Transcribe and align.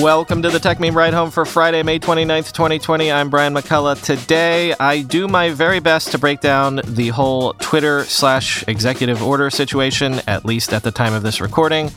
Welcome 0.00 0.42
to 0.42 0.50
the 0.50 0.60
Techmeme 0.60 0.94
Ride 0.94 1.12
Home 1.12 1.32
for 1.32 1.44
Friday, 1.44 1.82
May 1.82 1.98
29th, 1.98 2.52
2020. 2.52 3.10
I'm 3.10 3.30
Brian 3.30 3.52
McCullough. 3.52 4.00
Today, 4.00 4.72
I 4.78 5.02
do 5.02 5.26
my 5.26 5.50
very 5.50 5.80
best 5.80 6.12
to 6.12 6.18
break 6.18 6.40
down 6.40 6.80
the 6.84 7.08
whole 7.08 7.54
Twitter 7.54 8.04
slash 8.04 8.62
executive 8.68 9.20
order 9.20 9.50
situation, 9.50 10.20
at 10.28 10.44
least 10.44 10.72
at 10.72 10.84
the 10.84 10.92
time 10.92 11.14
of 11.14 11.24
this 11.24 11.40
recording. 11.40 11.90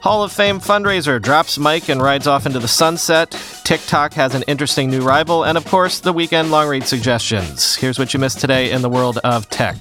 Hall 0.00 0.24
of 0.24 0.32
Fame 0.32 0.58
fundraiser 0.58 1.22
drops 1.22 1.56
mic 1.56 1.88
and 1.88 2.02
rides 2.02 2.26
off 2.26 2.46
into 2.46 2.58
the 2.58 2.66
sunset. 2.66 3.30
TikTok 3.62 4.14
has 4.14 4.34
an 4.34 4.42
interesting 4.48 4.90
new 4.90 5.02
rival, 5.02 5.44
and 5.44 5.56
of 5.56 5.64
course, 5.66 6.00
the 6.00 6.12
weekend 6.12 6.50
long 6.50 6.68
read 6.68 6.82
suggestions. 6.82 7.76
Here's 7.76 7.96
what 7.96 8.12
you 8.12 8.18
missed 8.18 8.40
today 8.40 8.72
in 8.72 8.82
the 8.82 8.90
world 8.90 9.18
of 9.22 9.48
tech. 9.50 9.76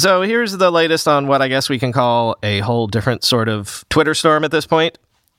So 0.00 0.22
here's 0.22 0.56
the 0.56 0.70
latest 0.70 1.06
on 1.06 1.26
what 1.26 1.42
I 1.42 1.48
guess 1.48 1.68
we 1.68 1.78
can 1.78 1.92
call 1.92 2.34
a 2.42 2.60
whole 2.60 2.86
different 2.86 3.22
sort 3.22 3.50
of 3.50 3.84
Twitter 3.90 4.14
storm 4.14 4.44
at 4.44 4.50
this 4.50 4.64
point. 4.64 4.96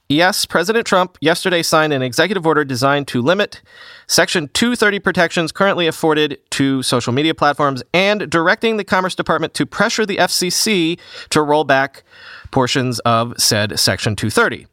Yes, 0.07 0.45
President 0.45 0.85
Trump 0.85 1.17
yesterday 1.19 1.63
signed 1.63 1.93
an 1.93 2.03
executive 2.03 2.45
order 2.45 2.63
designed 2.63 3.07
to 3.07 3.23
limit 3.23 3.63
Section 4.05 4.49
230 4.49 4.99
protections 4.99 5.51
currently 5.51 5.87
afforded 5.87 6.37
to 6.51 6.83
social 6.83 7.11
media 7.11 7.33
platforms 7.33 7.81
and 7.91 8.29
directing 8.29 8.77
the 8.77 8.83
Commerce 8.83 9.15
Department 9.15 9.55
to 9.55 9.65
pressure 9.65 10.05
the 10.05 10.17
FCC 10.17 10.99
to 11.31 11.41
roll 11.41 11.63
back 11.63 12.03
portions 12.51 12.99
of 12.99 13.33
said 13.39 13.79
Section 13.79 14.15
230. 14.15 14.67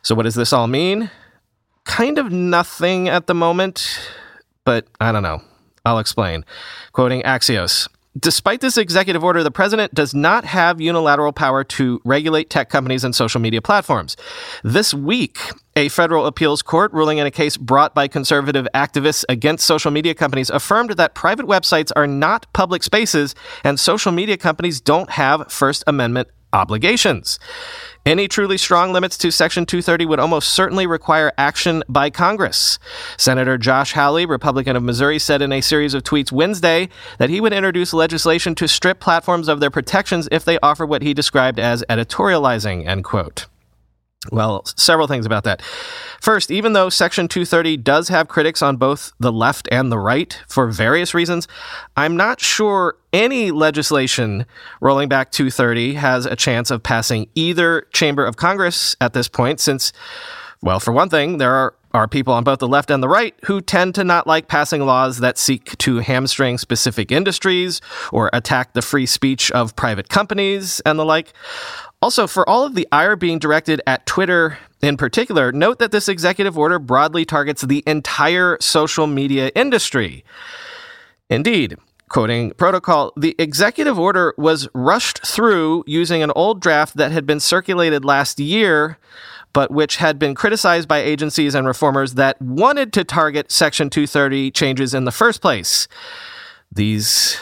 So, 0.00 0.14
what 0.14 0.22
does 0.22 0.34
this 0.34 0.50
all 0.50 0.66
mean? 0.66 1.10
Kind 1.84 2.16
of 2.16 2.32
nothing 2.32 3.10
at 3.10 3.26
the 3.26 3.34
moment, 3.34 4.00
but 4.64 4.86
I 4.98 5.12
don't 5.12 5.22
know. 5.22 5.42
I'll 5.84 5.98
explain. 5.98 6.42
Quoting 6.92 7.20
Axios. 7.20 7.86
Despite 8.20 8.60
this 8.60 8.76
executive 8.76 9.24
order, 9.24 9.42
the 9.42 9.50
president 9.50 9.94
does 9.94 10.14
not 10.14 10.44
have 10.44 10.80
unilateral 10.80 11.32
power 11.32 11.64
to 11.64 12.02
regulate 12.04 12.50
tech 12.50 12.68
companies 12.68 13.02
and 13.02 13.14
social 13.14 13.40
media 13.40 13.62
platforms. 13.62 14.16
This 14.62 14.92
week, 14.92 15.38
a 15.74 15.88
federal 15.88 16.26
appeals 16.26 16.60
court 16.60 16.92
ruling 16.92 17.18
in 17.18 17.26
a 17.26 17.30
case 17.30 17.56
brought 17.56 17.94
by 17.94 18.08
conservative 18.08 18.66
activists 18.74 19.24
against 19.28 19.66
social 19.66 19.90
media 19.90 20.14
companies 20.14 20.50
affirmed 20.50 20.90
that 20.90 21.14
private 21.14 21.46
websites 21.46 21.92
are 21.96 22.06
not 22.06 22.46
public 22.52 22.82
spaces 22.82 23.34
and 23.64 23.80
social 23.80 24.12
media 24.12 24.36
companies 24.36 24.80
don't 24.80 25.10
have 25.10 25.50
First 25.50 25.82
Amendment 25.86 26.28
obligations. 26.52 27.38
Any 28.06 28.28
truly 28.28 28.56
strong 28.56 28.92
limits 28.92 29.18
to 29.18 29.30
Section 29.30 29.66
230 29.66 30.06
would 30.06 30.18
almost 30.18 30.50
certainly 30.50 30.86
require 30.86 31.32
action 31.36 31.82
by 31.88 32.08
Congress. 32.08 32.78
Senator 33.18 33.58
Josh 33.58 33.92
Hawley, 33.92 34.24
Republican 34.24 34.74
of 34.74 34.82
Missouri, 34.82 35.18
said 35.18 35.42
in 35.42 35.52
a 35.52 35.60
series 35.60 35.92
of 35.92 36.02
tweets 36.02 36.32
Wednesday 36.32 36.88
that 37.18 37.28
he 37.28 37.40
would 37.40 37.52
introduce 37.52 37.92
legislation 37.92 38.54
to 38.54 38.66
strip 38.66 39.00
platforms 39.00 39.48
of 39.48 39.60
their 39.60 39.70
protections 39.70 40.28
if 40.32 40.44
they 40.44 40.58
offer 40.60 40.86
what 40.86 41.02
he 41.02 41.12
described 41.12 41.58
as 41.58 41.84
editorializing, 41.90 42.86
end 42.86 43.04
quote. 43.04 43.46
Well, 44.30 44.66
several 44.76 45.06
things 45.06 45.24
about 45.24 45.44
that. 45.44 45.62
First, 46.20 46.50
even 46.50 46.74
though 46.74 46.90
Section 46.90 47.26
230 47.26 47.78
does 47.78 48.08
have 48.08 48.28
critics 48.28 48.60
on 48.60 48.76
both 48.76 49.12
the 49.18 49.32
left 49.32 49.66
and 49.72 49.90
the 49.90 49.98
right 49.98 50.38
for 50.46 50.66
various 50.68 51.14
reasons, 51.14 51.48
I'm 51.96 52.18
not 52.18 52.38
sure 52.38 52.96
any 53.14 53.50
legislation 53.50 54.44
rolling 54.82 55.08
back 55.08 55.30
230 55.30 55.94
has 55.94 56.26
a 56.26 56.36
chance 56.36 56.70
of 56.70 56.82
passing 56.82 57.30
either 57.34 57.86
chamber 57.92 58.26
of 58.26 58.36
Congress 58.36 58.94
at 59.00 59.14
this 59.14 59.26
point, 59.26 59.58
since, 59.58 59.90
well, 60.60 60.80
for 60.80 60.92
one 60.92 61.08
thing, 61.08 61.38
there 61.38 61.54
are 61.54 61.74
are 61.92 62.06
people 62.06 62.32
on 62.32 62.44
both 62.44 62.60
the 62.60 62.68
left 62.68 62.90
and 62.90 63.02
the 63.02 63.08
right 63.08 63.34
who 63.46 63.60
tend 63.60 63.94
to 63.96 64.04
not 64.04 64.26
like 64.26 64.46
passing 64.46 64.86
laws 64.86 65.18
that 65.18 65.36
seek 65.36 65.76
to 65.78 65.98
hamstring 65.98 66.56
specific 66.56 67.10
industries 67.10 67.80
or 68.12 68.30
attack 68.32 68.74
the 68.74 68.82
free 68.82 69.06
speech 69.06 69.50
of 69.50 69.74
private 69.74 70.08
companies 70.08 70.80
and 70.86 70.98
the 70.98 71.04
like. 71.04 71.32
Also, 72.02 72.26
for 72.26 72.48
all 72.48 72.64
of 72.64 72.74
the 72.74 72.88
ire 72.90 73.14
being 73.14 73.38
directed 73.38 73.82
at 73.86 74.06
Twitter 74.06 74.58
in 74.80 74.96
particular, 74.96 75.52
note 75.52 75.78
that 75.78 75.92
this 75.92 76.08
executive 76.08 76.56
order 76.56 76.78
broadly 76.78 77.26
targets 77.26 77.62
the 77.62 77.82
entire 77.86 78.56
social 78.60 79.06
media 79.06 79.50
industry. 79.54 80.24
Indeed, 81.28 81.76
quoting 82.08 82.52
protocol, 82.52 83.12
the 83.16 83.36
executive 83.38 83.98
order 83.98 84.32
was 84.38 84.66
rushed 84.72 85.26
through 85.26 85.84
using 85.86 86.22
an 86.22 86.32
old 86.34 86.60
draft 86.60 86.96
that 86.96 87.12
had 87.12 87.26
been 87.26 87.38
circulated 87.38 88.02
last 88.02 88.40
year, 88.40 88.96
but 89.52 89.70
which 89.70 89.96
had 89.96 90.18
been 90.18 90.34
criticized 90.34 90.88
by 90.88 90.98
agencies 90.98 91.54
and 91.54 91.66
reformers 91.66 92.14
that 92.14 92.40
wanted 92.40 92.94
to 92.94 93.04
target 93.04 93.52
Section 93.52 93.90
230 93.90 94.50
changes 94.52 94.94
in 94.94 95.04
the 95.04 95.12
first 95.12 95.42
place. 95.42 95.86
These 96.72 97.38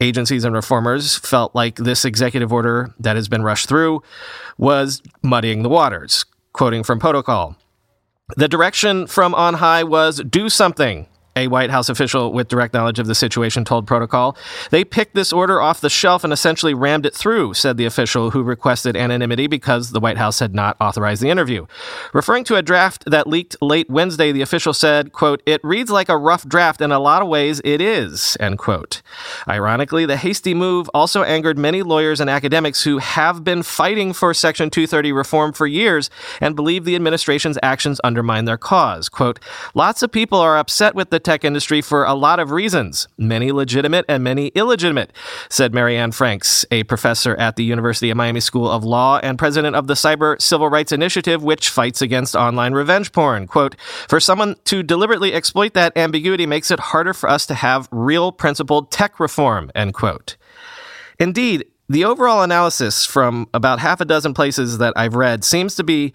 agencies 0.00 0.44
and 0.44 0.54
reformers 0.54 1.16
felt 1.16 1.54
like 1.54 1.76
this 1.76 2.04
executive 2.04 2.52
order 2.52 2.94
that 2.98 3.16
has 3.16 3.28
been 3.28 3.42
rushed 3.42 3.68
through 3.68 4.02
was 4.58 5.02
muddying 5.22 5.62
the 5.62 5.68
waters. 5.68 6.24
Quoting 6.52 6.82
from 6.82 6.98
Protocol 7.00 7.56
The 8.36 8.48
direction 8.48 9.06
from 9.06 9.34
on 9.34 9.54
high 9.54 9.84
was 9.84 10.18
do 10.18 10.48
something. 10.48 11.06
A 11.36 11.48
White 11.48 11.70
House 11.70 11.88
official 11.88 12.32
with 12.32 12.46
direct 12.46 12.74
knowledge 12.74 13.00
of 13.00 13.08
the 13.08 13.14
situation 13.14 13.64
told 13.64 13.88
Protocol. 13.88 14.36
They 14.70 14.84
picked 14.84 15.16
this 15.16 15.32
order 15.32 15.60
off 15.60 15.80
the 15.80 15.90
shelf 15.90 16.22
and 16.22 16.32
essentially 16.32 16.74
rammed 16.74 17.06
it 17.06 17.14
through, 17.14 17.54
said 17.54 17.76
the 17.76 17.86
official 17.86 18.30
who 18.30 18.44
requested 18.44 18.96
anonymity 18.96 19.48
because 19.48 19.90
the 19.90 19.98
White 19.98 20.16
House 20.16 20.38
had 20.38 20.54
not 20.54 20.76
authorized 20.80 21.22
the 21.22 21.30
interview. 21.30 21.66
Referring 22.12 22.44
to 22.44 22.54
a 22.54 22.62
draft 22.62 23.04
that 23.06 23.26
leaked 23.26 23.56
late 23.60 23.90
Wednesday, 23.90 24.30
the 24.30 24.42
official 24.42 24.72
said, 24.72 25.12
quote, 25.12 25.42
It 25.44 25.60
reads 25.64 25.90
like 25.90 26.08
a 26.08 26.16
rough 26.16 26.46
draft. 26.46 26.80
In 26.80 26.92
a 26.92 27.00
lot 27.00 27.20
of 27.20 27.26
ways, 27.26 27.60
it 27.64 27.80
is, 27.80 28.36
end 28.38 28.58
quote. 28.58 29.02
Ironically, 29.48 30.06
the 30.06 30.16
hasty 30.16 30.54
move 30.54 30.88
also 30.94 31.24
angered 31.24 31.58
many 31.58 31.82
lawyers 31.82 32.20
and 32.20 32.30
academics 32.30 32.84
who 32.84 32.98
have 32.98 33.42
been 33.42 33.64
fighting 33.64 34.12
for 34.12 34.34
Section 34.34 34.70
230 34.70 35.10
reform 35.10 35.52
for 35.52 35.66
years 35.66 36.10
and 36.40 36.54
believe 36.54 36.84
the 36.84 36.94
administration's 36.94 37.58
actions 37.60 38.00
undermine 38.04 38.44
their 38.44 38.56
cause. 38.56 39.08
Quote, 39.08 39.40
Lots 39.74 40.02
of 40.04 40.12
people 40.12 40.38
are 40.38 40.56
upset 40.56 40.94
with 40.94 41.10
the 41.10 41.23
tech 41.24 41.44
industry 41.44 41.80
for 41.80 42.04
a 42.04 42.14
lot 42.14 42.38
of 42.38 42.50
reasons, 42.50 43.08
many 43.18 43.50
legitimate 43.50 44.04
and 44.08 44.22
many 44.22 44.48
illegitimate, 44.48 45.12
said 45.48 45.74
Mary 45.74 45.96
Anne 45.96 46.12
Franks, 46.12 46.64
a 46.70 46.84
professor 46.84 47.34
at 47.36 47.56
the 47.56 47.64
University 47.64 48.10
of 48.10 48.16
Miami 48.16 48.40
School 48.40 48.70
of 48.70 48.84
Law 48.84 49.18
and 49.22 49.38
president 49.38 49.74
of 49.74 49.86
the 49.86 49.94
Cyber 49.94 50.40
Civil 50.40 50.68
Rights 50.68 50.92
Initiative, 50.92 51.42
which 51.42 51.68
fights 51.68 52.02
against 52.02 52.36
online 52.36 52.72
revenge 52.72 53.12
porn. 53.12 53.46
Quote, 53.46 53.76
for 54.08 54.20
someone 54.20 54.56
to 54.64 54.82
deliberately 54.82 55.32
exploit 55.32 55.74
that 55.74 55.96
ambiguity 55.96 56.46
makes 56.46 56.70
it 56.70 56.78
harder 56.78 57.14
for 57.14 57.28
us 57.28 57.46
to 57.46 57.54
have 57.54 57.88
real 57.90 58.30
principled 58.30 58.90
tech 58.90 59.18
reform, 59.18 59.70
end 59.74 59.94
quote. 59.94 60.36
Indeed, 61.18 61.66
the 61.88 62.04
overall 62.04 62.42
analysis 62.42 63.04
from 63.04 63.48
about 63.52 63.78
half 63.78 64.00
a 64.00 64.04
dozen 64.04 64.34
places 64.34 64.78
that 64.78 64.94
I've 64.96 65.14
read 65.14 65.44
seems 65.44 65.74
to 65.76 65.84
be 65.84 66.14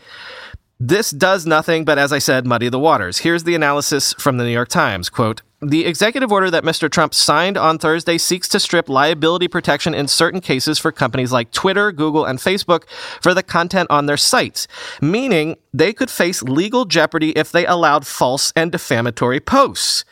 this 0.80 1.12
does 1.12 1.46
nothing 1.46 1.84
but, 1.84 1.98
as 1.98 2.14
I 2.14 2.20
said, 2.20 2.46
muddy 2.46 2.70
the 2.70 2.80
waters. 2.80 3.20
Here's 3.20 3.44
the 3.44 3.56
analysis 3.56 4.14
from 4.14 4.38
the 4.38 4.46
New 4.46 4.52
York 4.52 4.70
Times. 4.70 5.10
Quote, 5.10 5.42
the 5.62 5.86
executive 5.86 6.32
order 6.32 6.50
that 6.50 6.64
Mr. 6.64 6.90
Trump 6.90 7.14
signed 7.14 7.58
on 7.58 7.78
Thursday 7.78 8.18
seeks 8.18 8.48
to 8.48 8.62
strip 8.62 8.88
liability 8.88 9.50
protection 9.50 9.94
in 9.94 10.08
certain 10.08 10.40
cases 10.40 10.80
for 10.80 10.94
companies 10.94 11.34
like 11.34 11.52
Twitter, 11.52 11.92
Google, 11.92 12.24
and 12.24 12.40
Facebook 12.40 12.88
for 13.22 13.34
the 13.34 13.44
content 13.44 13.90
on 13.92 14.06
their 14.06 14.16
sites, 14.16 14.70
meaning 15.02 15.58
they 15.74 15.92
could 15.92 16.10
face 16.10 16.42
legal 16.42 16.86
jeopardy 16.86 17.32
if 17.32 17.52
they 17.52 17.66
allowed 17.66 18.08
false 18.08 18.54
and 18.56 18.72
defamatory 18.72 19.42
posts. 19.42 20.06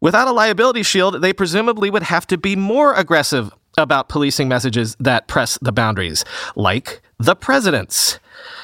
Without 0.00 0.26
a 0.26 0.32
liability 0.32 0.82
shield, 0.82 1.22
they 1.22 1.32
presumably 1.32 1.88
would 1.88 2.02
have 2.02 2.26
to 2.26 2.36
be 2.36 2.56
more 2.56 2.92
aggressive 2.94 3.52
about 3.78 4.08
policing 4.08 4.48
messages 4.48 4.96
that 4.98 5.28
press 5.28 5.60
the 5.62 5.70
boundaries, 5.70 6.24
like 6.56 7.00
the 7.20 7.36
president's. 7.36 8.18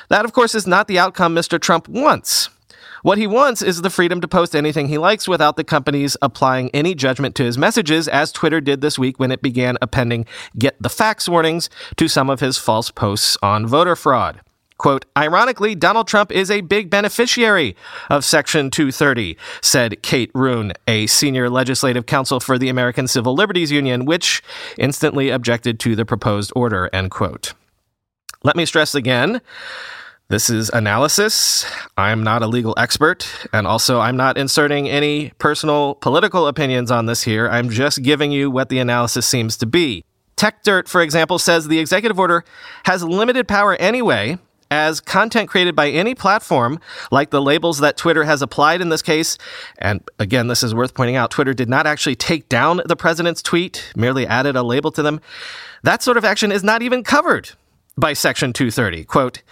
That, 0.08 0.24
of 0.24 0.32
course, 0.32 0.54
is 0.54 0.66
not 0.66 0.88
the 0.88 0.98
outcome 0.98 1.34
Mr. 1.34 1.60
Trump 1.60 1.88
wants. 1.88 2.50
What 3.02 3.18
he 3.18 3.26
wants 3.26 3.62
is 3.62 3.82
the 3.82 3.90
freedom 3.90 4.20
to 4.20 4.28
post 4.28 4.56
anything 4.56 4.88
he 4.88 4.98
likes 4.98 5.28
without 5.28 5.56
the 5.56 5.64
companies 5.64 6.16
applying 6.20 6.70
any 6.70 6.94
judgment 6.94 7.34
to 7.36 7.44
his 7.44 7.56
messages, 7.56 8.08
as 8.08 8.32
Twitter 8.32 8.60
did 8.60 8.80
this 8.80 8.98
week 8.98 9.20
when 9.20 9.30
it 9.30 9.40
began 9.40 9.78
appending 9.80 10.26
get 10.58 10.80
the 10.82 10.88
facts 10.88 11.28
warnings 11.28 11.70
to 11.96 12.08
some 12.08 12.28
of 12.28 12.40
his 12.40 12.58
false 12.58 12.90
posts 12.90 13.36
on 13.40 13.66
voter 13.66 13.94
fraud. 13.94 14.40
Quote, 14.78 15.04
ironically, 15.16 15.74
Donald 15.74 16.06
Trump 16.06 16.30
is 16.30 16.50
a 16.50 16.60
big 16.60 16.88
beneficiary 16.88 17.76
of 18.10 18.24
Section 18.24 18.70
230, 18.70 19.36
said 19.60 20.02
Kate 20.02 20.32
Ruane, 20.32 20.72
a 20.86 21.06
senior 21.08 21.50
legislative 21.50 22.06
counsel 22.06 22.38
for 22.38 22.58
the 22.58 22.68
American 22.68 23.08
Civil 23.08 23.34
Liberties 23.34 23.72
Union, 23.72 24.04
which 24.04 24.40
instantly 24.76 25.30
objected 25.30 25.80
to 25.80 25.96
the 25.96 26.04
proposed 26.04 26.52
order, 26.54 26.88
end 26.92 27.10
quote. 27.10 27.54
Let 28.44 28.54
me 28.54 28.66
stress 28.66 28.94
again. 28.94 29.40
This 30.28 30.48
is 30.48 30.70
analysis. 30.70 31.66
I'm 31.96 32.22
not 32.22 32.42
a 32.42 32.46
legal 32.46 32.72
expert, 32.76 33.26
and 33.52 33.66
also 33.66 33.98
I'm 33.98 34.16
not 34.16 34.38
inserting 34.38 34.88
any 34.88 35.32
personal 35.38 35.96
political 35.96 36.46
opinions 36.46 36.92
on 36.92 37.06
this 37.06 37.22
here. 37.22 37.48
I'm 37.48 37.68
just 37.68 38.02
giving 38.02 38.30
you 38.30 38.48
what 38.48 38.68
the 38.68 38.78
analysis 38.78 39.26
seems 39.26 39.56
to 39.56 39.66
be. 39.66 40.04
Techdirt, 40.36 40.86
for 40.86 41.02
example, 41.02 41.40
says 41.40 41.66
the 41.66 41.80
executive 41.80 42.18
order 42.18 42.44
has 42.84 43.02
limited 43.02 43.48
power 43.48 43.74
anyway 43.76 44.38
as 44.70 45.00
content 45.00 45.48
created 45.48 45.74
by 45.74 45.88
any 45.88 46.14
platform, 46.14 46.78
like 47.10 47.30
the 47.30 47.42
labels 47.42 47.78
that 47.78 47.96
Twitter 47.96 48.22
has 48.22 48.40
applied 48.40 48.80
in 48.80 48.90
this 48.90 49.02
case. 49.02 49.36
And 49.78 50.00
again, 50.20 50.46
this 50.46 50.62
is 50.62 50.74
worth 50.74 50.94
pointing 50.94 51.16
out 51.16 51.32
Twitter 51.32 51.54
did 51.54 51.68
not 51.68 51.88
actually 51.88 52.14
take 52.14 52.48
down 52.48 52.82
the 52.84 52.94
president's 52.94 53.42
tweet, 53.42 53.92
merely 53.96 54.26
added 54.28 54.54
a 54.54 54.62
label 54.62 54.92
to 54.92 55.02
them. 55.02 55.20
That 55.82 56.04
sort 56.04 56.16
of 56.16 56.24
action 56.24 56.52
is 56.52 56.62
not 56.62 56.82
even 56.82 57.02
covered 57.02 57.50
by 57.98 58.12
Section 58.12 58.52
230. 58.52 59.04
Quote, 59.04 59.42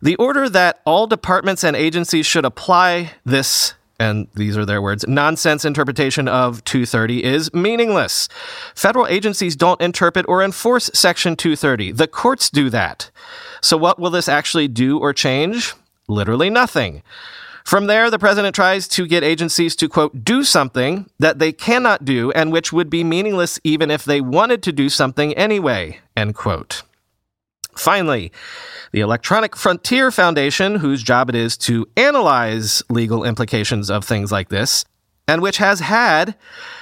the 0.00 0.16
order 0.16 0.48
that 0.48 0.80
all 0.84 1.06
departments 1.06 1.62
and 1.62 1.76
agencies 1.76 2.26
should 2.26 2.44
apply 2.44 3.12
this 3.24 3.74
and 4.00 4.26
these 4.34 4.56
are 4.56 4.66
their 4.66 4.82
words, 4.82 5.04
nonsense 5.06 5.64
interpretation 5.64 6.26
of 6.26 6.64
230 6.64 7.22
is 7.22 7.54
meaningless. 7.54 8.28
Federal 8.74 9.06
agencies 9.06 9.54
don't 9.54 9.80
interpret 9.80 10.26
or 10.28 10.42
enforce 10.42 10.90
Section 10.92 11.36
230. 11.36 11.92
The 11.92 12.08
courts 12.08 12.50
do 12.50 12.68
that. 12.70 13.10
So, 13.60 13.76
what 13.76 14.00
will 14.00 14.10
this 14.10 14.28
actually 14.28 14.66
do 14.66 14.98
or 14.98 15.12
change? 15.12 15.74
Literally 16.08 16.50
nothing. 16.50 17.02
From 17.64 17.86
there, 17.86 18.10
the 18.10 18.18
president 18.18 18.56
tries 18.56 18.88
to 18.88 19.06
get 19.06 19.22
agencies 19.22 19.76
to, 19.76 19.88
quote, 19.88 20.24
do 20.24 20.42
something 20.42 21.08
that 21.20 21.38
they 21.38 21.52
cannot 21.52 22.04
do 22.04 22.32
and 22.32 22.50
which 22.50 22.72
would 22.72 22.90
be 22.90 23.04
meaningless 23.04 23.60
even 23.62 23.88
if 23.88 24.04
they 24.04 24.20
wanted 24.20 24.64
to 24.64 24.72
do 24.72 24.88
something 24.88 25.32
anyway, 25.34 26.00
end 26.16 26.34
quote. 26.34 26.82
Finally, 27.76 28.32
the 28.92 29.00
Electronic 29.00 29.56
Frontier 29.56 30.10
Foundation, 30.10 30.76
whose 30.76 31.02
job 31.02 31.28
it 31.28 31.34
is 31.34 31.56
to 31.56 31.86
analyze 31.96 32.82
legal 32.90 33.24
implications 33.24 33.90
of 33.90 34.04
things 34.04 34.30
like 34.30 34.50
this, 34.50 34.84
and 35.26 35.40
which 35.40 35.56
has 35.58 35.80
had, 35.80 36.36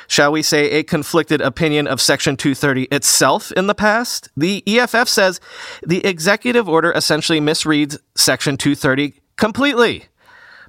shall 0.08 0.32
we 0.32 0.42
say, 0.42 0.70
a 0.72 0.82
conflicted 0.82 1.40
opinion 1.40 1.87
of 1.87 2.00
Section 2.00 2.37
230 2.37 2.84
itself 2.84 3.52
in 3.52 3.66
the 3.66 3.75
past, 3.75 4.28
the 4.37 4.62
EFF 4.66 5.08
says 5.08 5.40
the 5.87 6.04
executive 6.04 6.69
order 6.69 6.90
essentially 6.93 7.40
misreads 7.40 7.98
Section 8.16 8.56
230 8.56 9.14
completely 9.36 10.06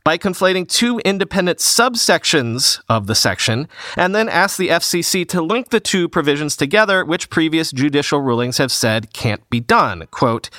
by 0.04 0.18
conflating 0.18 0.68
two 0.68 1.00
independent 1.00 1.60
subsections 1.60 2.82
of 2.90 3.08
the 3.08 3.16
section 3.16 3.68
and 3.96 4.16
then 4.16 4.28
ask 4.30 4.58
the 4.58 4.70
FCC 4.70 5.28
to 5.30 5.42
link 5.42 5.70
the 5.70 5.80
two 5.80 6.10
provisions 6.10 6.56
together, 6.56 7.06
which 7.06 7.30
previous 7.30 7.72
judicial 7.72 8.22
rulings 8.22 8.58
have 8.58 8.72
said 8.72 9.14
can't 9.14 9.48
be 9.50 9.60
done. 9.60 10.08
Quote, 10.12 10.50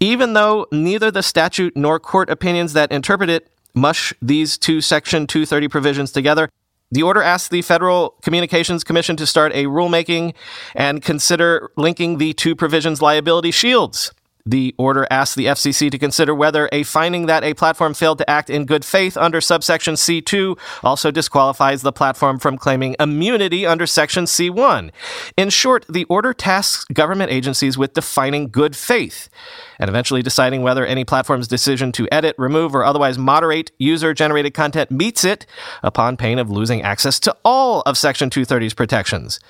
even 0.00 0.32
though 0.32 0.66
neither 0.72 1.10
the 1.10 1.22
statute 1.22 1.76
nor 1.76 2.00
court 2.00 2.30
opinions 2.30 2.72
that 2.72 2.90
interpret 2.92 3.30
it 3.30 3.48
mush 3.74 4.12
these 4.20 4.58
two 4.58 4.80
Section 4.80 5.26
230 5.26 5.68
provisions 5.68 6.12
together, 6.12 6.48
the 6.90 7.02
order 7.02 7.22
asks 7.22 7.48
the 7.48 7.62
Federal 7.62 8.14
Communications 8.22 8.82
Commission 8.82 9.16
to 9.16 9.26
start 9.26 9.52
a 9.52 9.64
rulemaking 9.64 10.34
and 10.74 11.02
consider 11.02 11.70
linking 11.76 12.16
the 12.16 12.32
two 12.32 12.56
provisions 12.56 13.02
liability 13.02 13.50
shields. 13.50 14.12
The 14.48 14.74
order 14.78 15.06
asks 15.10 15.34
the 15.34 15.44
FCC 15.44 15.90
to 15.90 15.98
consider 15.98 16.34
whether 16.34 16.70
a 16.72 16.82
finding 16.82 17.26
that 17.26 17.44
a 17.44 17.52
platform 17.52 17.92
failed 17.92 18.16
to 18.16 18.30
act 18.30 18.48
in 18.48 18.64
good 18.64 18.82
faith 18.82 19.14
under 19.14 19.42
subsection 19.42 19.92
C2 19.92 20.58
also 20.82 21.10
disqualifies 21.10 21.82
the 21.82 21.92
platform 21.92 22.38
from 22.38 22.56
claiming 22.56 22.96
immunity 22.98 23.66
under 23.66 23.86
section 23.86 24.24
C1. 24.24 24.90
In 25.36 25.50
short, 25.50 25.84
the 25.86 26.04
order 26.04 26.32
tasks 26.32 26.86
government 26.86 27.30
agencies 27.30 27.76
with 27.76 27.92
defining 27.92 28.48
good 28.48 28.74
faith 28.74 29.28
and 29.78 29.90
eventually 29.90 30.22
deciding 30.22 30.62
whether 30.62 30.86
any 30.86 31.04
platform's 31.04 31.46
decision 31.46 31.92
to 31.92 32.08
edit, 32.10 32.34
remove, 32.38 32.74
or 32.74 32.86
otherwise 32.86 33.18
moderate 33.18 33.70
user 33.76 34.14
generated 34.14 34.54
content 34.54 34.90
meets 34.90 35.24
it 35.24 35.44
upon 35.82 36.16
pain 36.16 36.38
of 36.38 36.50
losing 36.50 36.80
access 36.80 37.20
to 37.20 37.36
all 37.44 37.82
of 37.82 37.98
Section 37.98 38.30
230's 38.30 38.72
protections. 38.72 39.40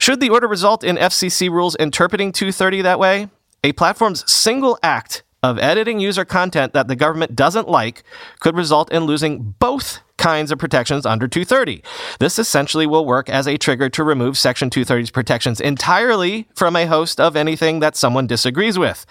Should 0.00 0.18
the 0.18 0.30
order 0.30 0.48
result 0.48 0.82
in 0.82 0.96
FCC 0.96 1.48
rules 1.48 1.76
interpreting 1.76 2.32
230 2.32 2.82
that 2.82 2.98
way? 2.98 3.28
A 3.64 3.72
platform's 3.72 4.30
single 4.30 4.78
act 4.82 5.22
of 5.42 5.58
editing 5.58 6.00
user 6.00 6.24
content 6.24 6.72
that 6.72 6.88
the 6.88 6.96
government 6.96 7.36
doesn't 7.36 7.68
like 7.68 8.02
could 8.40 8.56
result 8.56 8.92
in 8.92 9.04
losing 9.04 9.54
both 9.58 10.00
kinds 10.18 10.52
of 10.52 10.58
protections 10.58 11.06
under 11.06 11.26
230. 11.26 11.82
This 12.18 12.38
essentially 12.38 12.86
will 12.86 13.06
work 13.06 13.30
as 13.30 13.46
a 13.46 13.56
trigger 13.56 13.88
to 13.90 14.04
remove 14.04 14.36
Section 14.36 14.68
230's 14.68 15.10
protections 15.10 15.60
entirely 15.60 16.48
from 16.54 16.76
a 16.76 16.86
host 16.86 17.20
of 17.20 17.36
anything 17.36 17.80
that 17.80 17.96
someone 17.96 18.26
disagrees 18.26 18.78
with. 18.78 19.06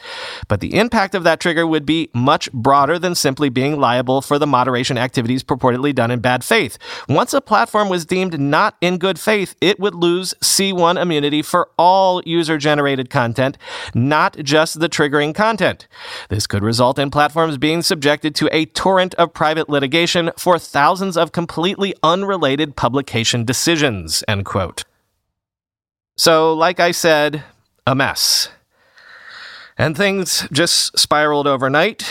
But 0.48 0.60
the 0.60 0.76
impact 0.76 1.16
of 1.16 1.24
that 1.24 1.40
trigger 1.40 1.66
would 1.66 1.86
be 1.86 2.10
much 2.14 2.52
broader 2.52 3.00
than 3.00 3.16
simply 3.16 3.50
being 3.50 3.80
liable 3.80 4.22
for 4.22 4.38
the 4.38 4.46
moderation 4.46 4.98
activities 4.98 5.44
purportedly 5.44 5.96
done 5.96 6.12
in 6.12 6.20
bad 6.20 6.44
faith. 6.44 6.78
Once 7.08 7.34
a 7.34 7.42
platform 7.42 7.90
was 7.90 8.06
deemed 8.06 8.40
not 8.40 8.76
in 8.82 8.98
good 8.98 9.20
faith, 9.20 9.56
it 9.62 9.80
would 9.80 9.96
lose 9.96 10.34
C1 10.44 11.02
immunity 11.02 11.42
for 11.42 11.70
all 11.78 12.22
user 12.26 12.58
generated 12.58 13.10
content, 13.10 13.58
not 13.96 14.38
just 14.38 14.80
the 14.80 14.90
triggering 14.90 15.34
content. 15.34 15.88
This 16.30 16.48
could 16.48 16.64
result 16.64 17.00
in 17.00 17.10
platforms 17.10 17.58
being 17.58 17.82
subjected 17.82 18.36
to 18.36 18.50
a 18.52 18.66
torrent 18.66 19.16
of 19.16 19.34
private 19.34 19.70
litigation 19.70 20.32
for 20.38 20.60
thousands 20.60 20.97
thousands 20.98 21.16
of 21.16 21.32
completely 21.32 21.94
unrelated 22.02 22.76
publication 22.76 23.46
decisions, 23.46 24.24
end 24.28 24.44
quote. 24.46 24.84
So, 26.18 26.56
like 26.56 26.80
I 26.80 26.90
said, 26.90 27.44
a 27.86 27.94
mess. 27.94 28.50
And 29.78 29.96
things 29.96 30.48
just 30.52 30.98
spiraled 30.98 31.46
overnight. 31.46 32.10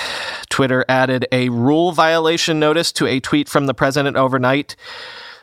Twitter 0.51 0.85
added 0.89 1.27
a 1.33 1.49
rule 1.49 1.91
violation 1.91 2.61
notice 2.61 2.93
to 2.93 3.09
a 3.09 3.19
tweet 3.19 3.49
from 3.49 3.67
the 3.67 3.75
president 3.75 4.17
overnight 4.17 4.77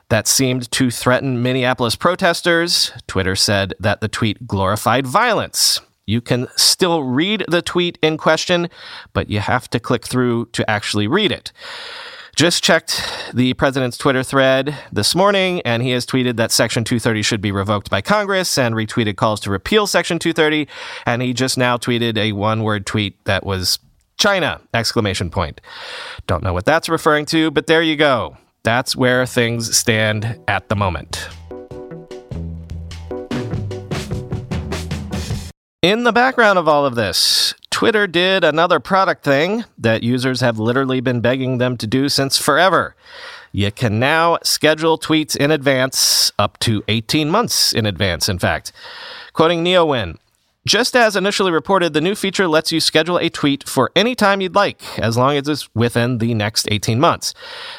that 0.07 0.25
seemed 0.25 0.71
to 0.71 0.89
threaten 0.89 1.43
Minneapolis 1.43 1.97
protesters. 1.97 2.93
Twitter 3.07 3.35
said 3.35 3.73
that 3.77 3.99
the 3.99 4.07
tweet 4.07 4.47
glorified 4.47 5.05
violence. 5.05 5.81
You 6.05 6.21
can 6.21 6.47
still 6.55 7.03
read 7.03 7.43
the 7.49 7.61
tweet 7.61 7.99
in 8.01 8.15
question, 8.15 8.69
but 9.11 9.29
you 9.29 9.41
have 9.41 9.69
to 9.71 9.81
click 9.81 10.07
through 10.07 10.45
to 10.53 10.69
actually 10.69 11.07
read 11.07 11.33
it. 11.33 11.51
Just 12.35 12.63
checked 12.63 13.31
the 13.31 13.53
president's 13.53 13.95
Twitter 13.95 14.23
thread 14.23 14.75
this 14.91 15.13
morning, 15.13 15.61
and 15.61 15.83
he 15.83 15.91
has 15.91 16.03
tweeted 16.03 16.35
that 16.37 16.51
Section 16.51 16.83
230 16.83 17.21
should 17.21 17.41
be 17.41 17.51
revoked 17.51 17.91
by 17.91 18.01
Congress 18.01 18.57
and 18.57 18.73
retweeted 18.73 19.17
calls 19.17 19.39
to 19.41 19.51
repeal 19.51 19.85
Section 19.85 20.17
230. 20.17 20.67
And 21.05 21.21
he 21.21 21.33
just 21.33 21.59
now 21.59 21.77
tweeted 21.77 22.17
a 22.17 22.31
one 22.31 22.63
word 22.63 22.87
tweet 22.87 23.23
that 23.25 23.45
was 23.45 23.77
China! 24.17 24.61
Exclamation 24.73 25.29
point. 25.29 25.61
Don't 26.25 26.43
know 26.43 26.53
what 26.53 26.65
that's 26.65 26.89
referring 26.89 27.27
to, 27.27 27.51
but 27.51 27.67
there 27.67 27.83
you 27.83 27.95
go. 27.95 28.35
That's 28.63 28.95
where 28.95 29.27
things 29.27 29.77
stand 29.77 30.39
at 30.47 30.69
the 30.69 30.75
moment. 30.75 31.27
In 35.83 36.05
the 36.05 36.13
background 36.13 36.57
of 36.57 36.65
all 36.65 36.85
of 36.85 36.95
this, 36.95 37.53
Twitter 37.69 38.07
did 38.07 38.45
another 38.45 38.79
product 38.79 39.25
thing 39.25 39.65
that 39.77 40.01
users 40.01 40.39
have 40.39 40.57
literally 40.57 41.01
been 41.01 41.19
begging 41.19 41.57
them 41.57 41.75
to 41.75 41.85
do 41.85 42.07
since 42.07 42.37
forever. 42.37 42.95
You 43.51 43.69
can 43.69 43.99
now 43.99 44.37
schedule 44.43 44.97
tweets 44.97 45.35
in 45.35 45.51
advance, 45.51 46.31
up 46.39 46.57
to 46.59 46.85
18 46.87 47.29
months 47.29 47.73
in 47.73 47.85
advance, 47.85 48.29
in 48.29 48.39
fact. 48.39 48.71
Quoting 49.33 49.61
Neowin, 49.61 50.19
just 50.65 50.95
as 50.95 51.15
initially 51.15 51.51
reported, 51.51 51.93
the 51.93 52.01
new 52.01 52.15
feature 52.15 52.47
lets 52.47 52.71
you 52.71 52.79
schedule 52.79 53.17
a 53.17 53.29
tweet 53.29 53.67
for 53.67 53.91
any 53.95 54.15
time 54.15 54.39
you'd 54.39 54.55
like, 54.55 54.81
as 54.97 55.17
long 55.17 55.35
as 55.35 55.47
it's 55.47 55.69
within 55.75 56.19
the 56.19 56.33
next 56.33 56.67
18 56.71 56.99
months. 56.99 57.33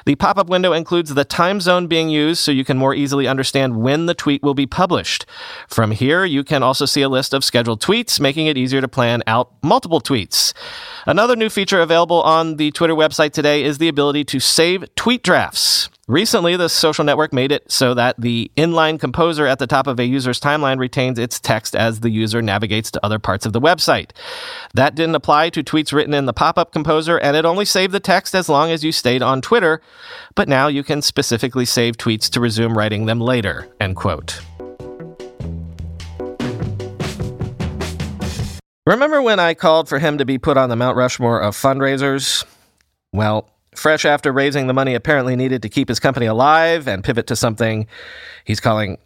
The 0.05 0.17
pop 0.17 0.37
up 0.37 0.49
window 0.49 0.73
includes 0.73 1.15
the 1.15 1.25
time 1.25 1.61
zone 1.61 1.87
being 1.87 2.11
used 2.11 2.41
so 2.41 2.53
you 2.53 2.65
can 2.65 2.77
more 2.77 2.95
easily 2.95 3.27
understand 3.27 3.77
when 3.77 4.07
the 4.07 4.15
tweet 4.15 4.43
will 4.43 4.55
be 4.55 4.67
published. 4.67 5.25
From 5.69 5.93
here, 5.93 6.25
you 6.25 6.45
can 6.45 6.63
also 6.63 6.85
see 6.85 7.03
a 7.03 7.09
list 7.09 7.33
of 7.33 7.43
scheduled 7.43 7.81
tweets, 7.81 8.21
making 8.21 8.47
it 8.47 8.59
easier 8.59 8.81
to 8.81 8.89
plan 8.89 9.23
out 9.27 9.53
multiple 9.63 10.01
tweets. 10.01 10.53
Another 11.07 11.37
new 11.37 11.49
feature 11.49 11.81
available 11.81 12.23
on 12.23 12.57
the 12.57 12.71
Twitter 12.73 12.95
website 12.95 13.33
today 13.33 13.63
is 13.65 13.79
the 13.79 13.89
ability 13.89 14.25
to 14.25 14.41
save 14.41 14.85
tweet 14.95 15.23
drafts. 15.23 15.89
Recently, 16.07 16.55
the 16.57 16.69
social 16.69 17.03
network 17.03 17.33
made 17.33 17.51
it 17.51 17.73
so 17.73 17.95
that 17.95 18.21
the 18.21 18.51
inline 18.59 19.01
composer 19.01 19.47
at 19.47 19.59
the 19.59 19.67
top 19.67 19.87
of 19.87 19.99
a 19.99 20.05
user's 20.05 20.39
timeline 20.39 20.79
retains 20.79 21.19
its 21.19 21.41
text 21.41 21.75
as 21.75 22.01
the 22.01 22.11
user 22.11 22.43
navigates 22.43 22.91
to 22.91 23.03
other 23.03 23.19
parts 23.19 23.47
of 23.47 23.55
the 23.55 23.61
website. 23.61 24.11
That 24.75 24.95
didn't 24.95 25.15
apply 25.15 25.49
to 25.51 25.65
tweets 25.65 25.95
written 25.95 26.13
in 26.13 26.27
the 26.27 26.35
pop 26.35 26.59
up 26.59 26.73
composer, 26.73 27.17
and 27.17 27.39
it 27.39 27.47
only 27.47 27.65
saved 27.65 27.95
the 27.95 28.01
text 28.01 28.35
as 28.35 28.51
long 28.51 28.71
as 28.71 28.85
you 28.85 28.93
stayed 28.93 29.23
on 29.23 29.41
Twitter. 29.41 29.81
But 30.35 30.47
now 30.47 30.67
you 30.67 30.85
can 30.85 31.01
specifically 31.01 31.65
save 31.65 31.97
tweets 31.97 32.29
to 32.33 32.41
resume 32.41 32.77
writing 32.77 33.07
them 33.07 33.19
later. 33.19 33.67
End 33.81 33.97
quote. 33.97 34.43
Remember 38.87 39.23
when 39.23 39.41
I 39.41 39.55
called 39.55 39.89
for 39.89 39.99
him 39.99 40.19
to 40.19 40.27
be 40.27 40.37
put 40.37 40.59
on 40.59 40.69
the 40.69 40.77
Mount 40.77 40.99
Rushmore 40.99 41.41
of 41.41 41.57
fundraisers? 41.57 42.45
Well, 43.11 43.49
fresh 43.77 44.05
after 44.05 44.33
raising 44.33 44.67
the 44.67 44.75
money 44.75 44.95
apparently 44.95 45.37
needed 45.37 45.63
to 45.63 45.69
keep 45.69 45.89
his 45.89 46.01
company 46.01 46.27
alive 46.27 46.87
and 46.89 47.05
pivot 47.05 47.27
to 47.29 47.37
something 47.37 47.87
he's 48.45 48.61
calling 48.61 48.99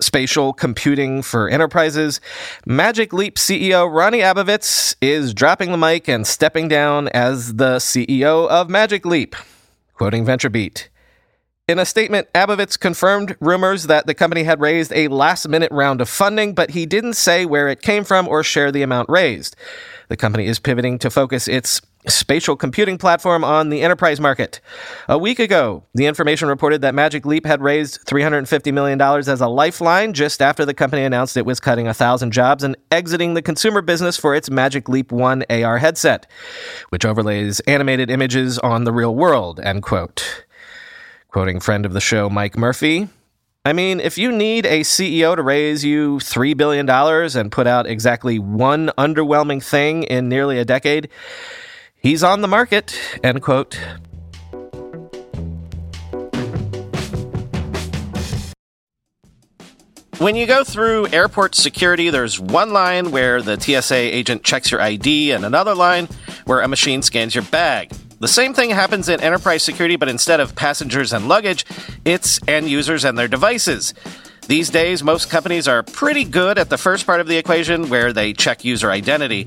spatial 0.00 0.52
computing 0.52 1.22
for 1.22 1.48
enterprises, 1.48 2.20
Magic 2.66 3.12
Leap 3.12 3.36
CEO 3.36 3.88
Rony 3.88 4.20
Abovitz 4.20 4.94
is 5.00 5.32
dropping 5.32 5.72
the 5.72 5.78
mic 5.78 6.08
and 6.08 6.26
stepping 6.26 6.68
down 6.68 7.08
as 7.08 7.54
the 7.54 7.76
CEO 7.76 8.48
of 8.48 8.68
Magic 8.68 9.06
Leap, 9.06 9.36
quoting 9.94 10.24
VentureBeat. 10.24 10.88
In 11.68 11.78
a 11.78 11.86
statement, 11.86 12.28
Abovitz 12.34 12.78
confirmed 12.78 13.36
rumors 13.40 13.84
that 13.84 14.06
the 14.06 14.14
company 14.14 14.42
had 14.42 14.60
raised 14.60 14.92
a 14.92 15.08
last 15.08 15.48
minute 15.48 15.70
round 15.70 16.00
of 16.00 16.08
funding, 16.08 16.54
but 16.54 16.70
he 16.70 16.86
didn't 16.86 17.14
say 17.14 17.46
where 17.46 17.68
it 17.68 17.82
came 17.82 18.02
from 18.02 18.26
or 18.26 18.42
share 18.42 18.72
the 18.72 18.82
amount 18.82 19.08
raised. 19.08 19.54
The 20.08 20.16
company 20.16 20.46
is 20.46 20.58
pivoting 20.58 20.98
to 20.98 21.10
focus 21.10 21.46
its 21.46 21.80
spatial 22.08 22.56
computing 22.56 22.98
platform 22.98 23.44
on 23.44 23.68
the 23.68 23.82
enterprise 23.82 24.18
market. 24.20 24.60
A 25.08 25.16
week 25.16 25.38
ago, 25.38 25.84
the 25.94 26.06
information 26.06 26.48
reported 26.48 26.80
that 26.80 26.94
Magic 26.94 27.24
Leap 27.24 27.46
had 27.46 27.62
raised 27.62 28.04
$350 28.06 28.72
million 28.72 29.00
as 29.00 29.40
a 29.40 29.48
lifeline 29.48 30.12
just 30.12 30.42
after 30.42 30.64
the 30.64 30.74
company 30.74 31.04
announced 31.04 31.36
it 31.36 31.46
was 31.46 31.60
cutting 31.60 31.86
1,000 31.86 32.32
jobs 32.32 32.64
and 32.64 32.76
exiting 32.90 33.34
the 33.34 33.42
consumer 33.42 33.82
business 33.82 34.16
for 34.16 34.34
its 34.34 34.50
Magic 34.50 34.88
Leap 34.88 35.12
1 35.12 35.44
AR 35.48 35.78
headset, 35.78 36.26
which 36.88 37.04
overlays 37.04 37.60
animated 37.60 38.10
images 38.10 38.58
on 38.58 38.84
the 38.84 38.92
real 38.92 39.14
world, 39.14 39.60
end 39.60 39.82
quote. 39.82 40.44
Quoting 41.28 41.60
friend 41.60 41.86
of 41.86 41.92
the 41.92 42.00
show 42.00 42.28
Mike 42.28 42.58
Murphy, 42.58 43.08
I 43.64 43.72
mean, 43.72 44.00
if 44.00 44.18
you 44.18 44.32
need 44.32 44.66
a 44.66 44.80
CEO 44.80 45.36
to 45.36 45.42
raise 45.42 45.84
you 45.84 46.16
$3 46.16 46.56
billion 46.56 46.90
and 46.90 47.52
put 47.52 47.68
out 47.68 47.86
exactly 47.86 48.40
one 48.40 48.90
underwhelming 48.98 49.62
thing 49.62 50.02
in 50.02 50.28
nearly 50.28 50.58
a 50.58 50.64
decade, 50.64 51.08
He's 52.02 52.24
on 52.24 52.40
the 52.40 52.48
market, 52.48 52.98
end 53.22 53.42
quote. 53.42 53.78
When 60.18 60.34
you 60.34 60.46
go 60.46 60.64
through 60.64 61.08
airport 61.12 61.54
security, 61.54 62.10
there's 62.10 62.40
one 62.40 62.72
line 62.72 63.12
where 63.12 63.40
the 63.40 63.58
TSA 63.58 63.94
agent 63.94 64.42
checks 64.42 64.72
your 64.72 64.80
ID 64.80 65.30
and 65.30 65.44
another 65.44 65.76
line 65.76 66.08
where 66.44 66.60
a 66.60 66.66
machine 66.66 67.02
scans 67.02 67.36
your 67.36 67.44
bag. 67.44 67.90
The 68.18 68.26
same 68.26 68.52
thing 68.52 68.70
happens 68.70 69.08
in 69.08 69.20
enterprise 69.20 69.62
security, 69.62 69.94
but 69.94 70.08
instead 70.08 70.40
of 70.40 70.56
passengers 70.56 71.12
and 71.12 71.28
luggage, 71.28 71.64
it's 72.04 72.40
end 72.48 72.68
users 72.68 73.04
and 73.04 73.16
their 73.16 73.28
devices. 73.28 73.94
These 74.48 74.70
days, 74.70 75.04
most 75.04 75.30
companies 75.30 75.68
are 75.68 75.84
pretty 75.84 76.24
good 76.24 76.58
at 76.58 76.68
the 76.68 76.78
first 76.78 77.06
part 77.06 77.20
of 77.20 77.28
the 77.28 77.36
equation 77.36 77.88
where 77.88 78.12
they 78.12 78.32
check 78.32 78.64
user 78.64 78.90
identity 78.90 79.46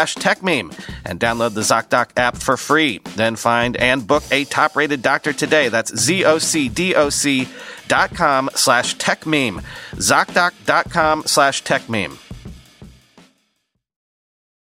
slash 0.01 0.15
techmeme 0.15 0.73
and 1.05 1.19
download 1.19 1.53
the 1.53 1.61
ZocDoc 1.61 2.09
app 2.17 2.37
for 2.37 2.57
free. 2.57 2.99
Then 3.15 3.35
find 3.35 3.77
and 3.77 4.05
book 4.05 4.23
a 4.31 4.45
top 4.45 4.75
rated 4.75 5.01
doctor 5.01 5.31
today. 5.31 5.69
That's 5.69 5.95
Z-O-C-D-O-C 5.95 7.47
dot 7.87 8.15
com 8.15 8.49
slash 8.55 8.95
techmeme. 8.97 9.63
ZocDoc.com 9.93 11.23
slash 11.25 11.63
techmeme. 11.63 12.17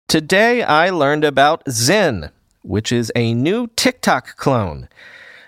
Today 0.07 0.63
I 0.63 0.89
learned 0.89 1.25
about 1.25 1.63
Zynn, 1.65 2.31
which 2.61 2.93
is 2.93 3.11
a 3.15 3.33
new 3.33 3.67
TikTok 3.75 4.37
clone. 4.37 4.87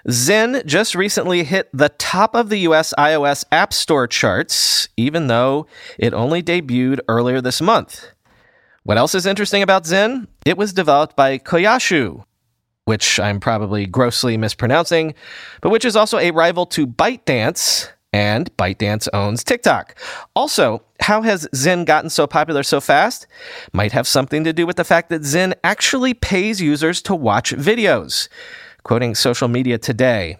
Zynn 0.10 0.62
just 0.66 0.96
recently 0.96 1.44
hit 1.44 1.70
the 1.72 1.90
top 1.90 2.36
of 2.36 2.50
the 2.50 2.60
US 2.60 2.94
iOS 2.98 3.46
App 3.52 3.72
Store 3.72 4.08
charts, 4.08 4.90
even 4.98 5.28
though 5.28 5.68
it 5.98 6.14
only 6.14 6.44
debuted 6.44 7.00
earlier 7.08 7.40
this 7.40 7.62
month. 7.62 8.12
What 8.90 8.98
else 8.98 9.14
is 9.14 9.28
interesting 9.28 9.62
about 9.62 9.86
Zynn? 9.86 10.28
It 10.48 10.58
was 10.58 10.74
developed 10.74 11.16
by 11.16 11.38
Koyashu, 11.38 12.24
which 12.86 13.20
I'm 13.20 13.40
probably 13.40 13.86
grossly 13.86 14.36
mispronouncing, 14.36 15.14
but 15.62 15.70
which 15.70 15.86
is 15.86 15.96
also 15.96 16.18
a 16.18 16.32
rival 16.32 16.66
to 16.66 16.88
ByteDance, 16.88 17.92
and 18.14 18.50
ByteDance 18.58 19.08
owns 19.14 19.44
TikTok. 19.44 19.96
Also, 20.36 20.82
how 21.02 21.22
has 21.22 21.48
Zynn 21.54 21.86
gotten 21.86 22.10
so 22.10 22.26
popular 22.26 22.64
so 22.64 22.82
fast? 22.82 23.28
Might 23.74 23.92
have 23.92 24.08
something 24.08 24.44
to 24.44 24.54
do 24.54 24.66
with 24.66 24.78
the 24.78 24.84
fact 24.84 25.10
that 25.10 25.24
Zynn 25.24 25.54
actually 25.64 26.16
pays 26.16 26.60
users 26.60 27.00
to 27.04 27.14
watch 27.14 27.54
videos. 27.54 28.28
Quoting 28.82 29.14
social 29.14 29.50
media 29.50 29.78
today, 29.78 30.40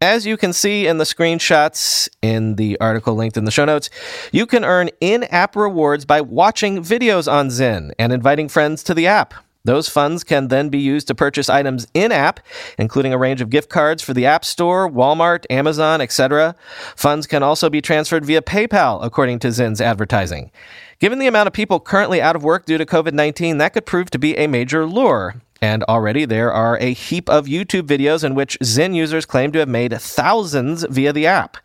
as 0.00 0.26
you 0.26 0.36
can 0.36 0.52
see 0.52 0.86
in 0.86 0.98
the 0.98 1.04
screenshots 1.04 2.08
in 2.20 2.56
the 2.56 2.78
article 2.80 3.14
linked 3.14 3.36
in 3.36 3.44
the 3.44 3.50
show 3.50 3.64
notes, 3.64 3.88
you 4.30 4.46
can 4.46 4.64
earn 4.64 4.90
in 5.00 5.24
app 5.24 5.56
rewards 5.56 6.04
by 6.04 6.20
watching 6.20 6.82
videos 6.82 7.30
on 7.30 7.48
Zynn 7.48 7.92
and 7.98 8.12
inviting 8.12 8.48
friends 8.48 8.82
to 8.84 8.94
the 8.94 9.06
app. 9.06 9.32
Those 9.64 9.88
funds 9.88 10.22
can 10.22 10.46
then 10.46 10.68
be 10.68 10.78
used 10.78 11.08
to 11.08 11.14
purchase 11.14 11.48
items 11.48 11.88
in 11.92 12.12
app, 12.12 12.38
including 12.78 13.12
a 13.12 13.18
range 13.18 13.40
of 13.40 13.50
gift 13.50 13.68
cards 13.68 14.00
for 14.00 14.14
the 14.14 14.24
App 14.24 14.44
Store, 14.44 14.88
Walmart, 14.88 15.44
Amazon, 15.50 16.00
etc. 16.00 16.54
Funds 16.94 17.26
can 17.26 17.42
also 17.42 17.68
be 17.68 17.80
transferred 17.80 18.24
via 18.24 18.42
PayPal, 18.42 19.04
according 19.04 19.40
to 19.40 19.48
Zynn's 19.48 19.80
advertising. 19.80 20.52
Given 21.00 21.18
the 21.18 21.26
amount 21.26 21.48
of 21.48 21.52
people 21.52 21.80
currently 21.80 22.22
out 22.22 22.36
of 22.36 22.44
work 22.44 22.64
due 22.64 22.78
to 22.78 22.86
COVID 22.86 23.12
19, 23.12 23.58
that 23.58 23.72
could 23.72 23.86
prove 23.86 24.08
to 24.10 24.20
be 24.20 24.36
a 24.36 24.46
major 24.46 24.86
lure. 24.86 25.42
And 25.60 25.82
already 25.84 26.24
there 26.24 26.52
are 26.52 26.78
a 26.78 26.92
heap 26.92 27.28
of 27.28 27.46
YouTube 27.46 27.82
videos 27.82 28.24
in 28.24 28.34
which 28.34 28.58
Zynn 28.62 28.94
users 28.94 29.26
claim 29.26 29.52
to 29.52 29.58
have 29.60 29.68
made 29.68 29.98
thousands 30.00 30.84
via 30.84 31.12
the 31.12 31.26
app. 31.26 31.56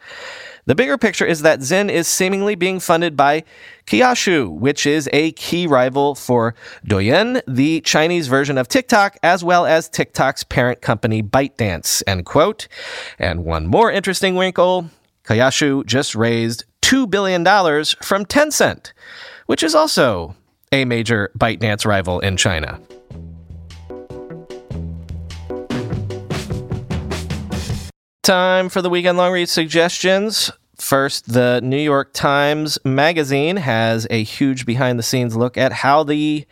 The 0.65 0.75
bigger 0.75 0.97
picture 0.97 1.25
is 1.25 1.41
that 1.41 1.61
Zynn 1.61 1.89
is 1.89 2.07
seemingly 2.07 2.53
being 2.53 2.79
funded 2.79 3.17
by 3.17 3.43
Kuaishou, 3.87 4.51
which 4.51 4.85
is 4.85 5.09
a 5.11 5.31
key 5.31 5.65
rival 5.65 6.13
for 6.13 6.53
Douyin, 6.85 7.41
the 7.47 7.81
Chinese 7.81 8.27
version 8.27 8.59
of 8.59 8.67
TikTok, 8.67 9.17
as 9.23 9.43
well 9.43 9.65
as 9.65 9.89
TikTok's 9.89 10.43
parent 10.43 10.81
company 10.81 11.23
ByteDance, 11.23 12.03
end 12.05 12.25
quote. 12.25 12.67
And 13.17 13.43
one 13.43 13.65
more 13.65 13.91
interesting 13.91 14.37
wrinkle, 14.37 14.89
Kuaishou 15.25 15.85
just 15.85 16.13
raised 16.13 16.65
$2 16.83 17.09
billion 17.09 17.43
from 17.43 18.25
Tencent, 18.25 18.93
which 19.47 19.63
is 19.63 19.73
also 19.73 20.35
a 20.71 20.85
major 20.85 21.31
ByteDance 21.37 21.85
rival 21.85 22.19
in 22.19 22.37
China. 22.37 22.79
Time 28.23 28.69
for 28.69 28.83
the 28.83 28.89
weekend 28.91 29.17
long 29.17 29.33
read 29.33 29.49
suggestions. 29.49 30.51
First, 30.75 31.33
the 31.33 31.59
New 31.63 31.79
York 31.79 32.13
Times 32.13 32.77
Magazine 32.85 33.57
has 33.57 34.05
a 34.11 34.21
huge 34.21 34.63
behind 34.63 34.99
the 34.99 35.03
scenes 35.03 35.35
look 35.35 35.57
at 35.57 35.71
how 35.71 36.03
the 36.03 36.45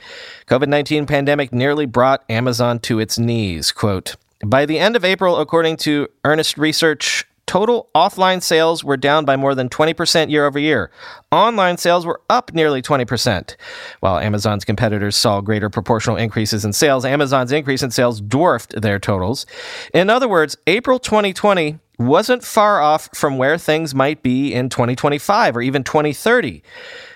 COVID 0.47 0.67
19 0.67 1.05
pandemic 1.05 1.53
nearly 1.53 1.85
brought 1.85 2.23
Amazon 2.27 2.79
to 2.79 2.99
its 2.99 3.19
knees. 3.19 3.71
Quote, 3.71 4.15
by 4.43 4.65
the 4.65 4.79
end 4.79 4.95
of 4.95 5.05
April, 5.05 5.37
according 5.37 5.77
to 5.77 6.07
Earnest 6.25 6.57
Research, 6.57 7.25
Total 7.49 7.89
offline 7.95 8.43
sales 8.43 8.83
were 8.83 8.95
down 8.95 9.25
by 9.25 9.35
more 9.35 9.55
than 9.55 9.69
20% 9.69 10.29
year 10.29 10.45
over 10.45 10.59
year. 10.59 10.91
Online 11.31 11.77
sales 11.77 12.05
were 12.05 12.21
up 12.29 12.53
nearly 12.53 12.79
20%. 12.79 13.55
While 14.01 14.19
Amazon's 14.19 14.63
competitors 14.63 15.15
saw 15.15 15.41
greater 15.41 15.67
proportional 15.67 16.15
increases 16.15 16.63
in 16.63 16.73
sales, 16.73 17.05
Amazon's 17.05 17.51
increase 17.51 17.81
in 17.81 17.89
sales 17.89 18.21
dwarfed 18.21 18.79
their 18.79 18.99
totals. 18.99 19.47
In 19.95 20.11
other 20.11 20.27
words, 20.27 20.57
April 20.67 20.99
2020 20.99 21.79
wasn't 21.97 22.43
far 22.43 22.81
off 22.81 23.09
from 23.15 23.39
where 23.39 23.57
things 23.57 23.95
might 23.95 24.21
be 24.21 24.53
in 24.53 24.69
2025 24.69 25.57
or 25.57 25.63
even 25.63 25.83
2030. 25.83 26.61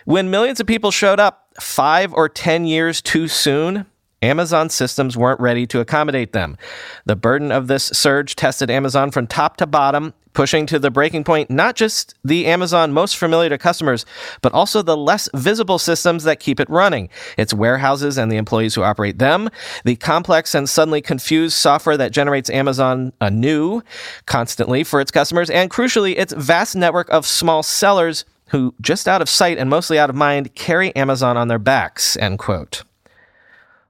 When 0.05 0.31
millions 0.31 0.59
of 0.59 0.65
people 0.65 0.89
showed 0.89 1.19
up 1.19 1.53
five 1.59 2.11
or 2.11 2.27
10 2.27 2.65
years 2.65 3.03
too 3.03 3.27
soon, 3.27 3.85
Amazon 4.23 4.69
systems 4.69 5.15
weren't 5.15 5.39
ready 5.39 5.67
to 5.67 5.79
accommodate 5.79 6.31
them. 6.31 6.57
The 7.05 7.15
burden 7.15 7.51
of 7.51 7.67
this 7.67 7.83
surge 7.83 8.35
tested 8.35 8.71
Amazon 8.71 9.11
from 9.11 9.27
top 9.27 9.57
to 9.57 9.67
bottom, 9.67 10.13
pushing 10.33 10.65
to 10.67 10.79
the 10.79 10.91
breaking 10.91 11.23
point 11.23 11.49
not 11.49 11.75
just 11.75 12.15
the 12.23 12.45
Amazon 12.45 12.91
most 12.93 13.17
familiar 13.17 13.49
to 13.49 13.57
customers, 13.57 14.05
but 14.41 14.53
also 14.53 14.81
the 14.81 14.97
less 14.97 15.29
visible 15.33 15.79
systems 15.79 16.23
that 16.23 16.39
keep 16.39 16.59
it 16.59 16.69
running. 16.69 17.09
Its 17.37 17.53
warehouses 17.53 18.17
and 18.17 18.31
the 18.31 18.37
employees 18.37 18.75
who 18.75 18.83
operate 18.83 19.19
them, 19.19 19.49
the 19.83 19.95
complex 19.95 20.53
and 20.55 20.69
suddenly 20.69 21.01
confused 21.01 21.55
software 21.55 21.97
that 21.97 22.11
generates 22.11 22.49
Amazon 22.49 23.13
anew 23.21 23.81
constantly 24.25 24.83
for 24.83 24.99
its 24.99 25.11
customers, 25.11 25.49
and 25.49 25.69
crucially, 25.69 26.17
its 26.17 26.33
vast 26.33 26.75
network 26.75 27.09
of 27.09 27.25
small 27.25 27.63
sellers 27.63 28.25
who, 28.47 28.73
just 28.81 29.07
out 29.07 29.21
of 29.21 29.29
sight 29.29 29.57
and 29.57 29.69
mostly 29.69 29.97
out 29.97 30.09
of 30.09 30.15
mind, 30.15 30.53
carry 30.55 30.95
Amazon 30.95 31.37
on 31.37 31.47
their 31.47 31.59
backs, 31.59 32.15
end 32.17 32.37
quote. 32.39 32.83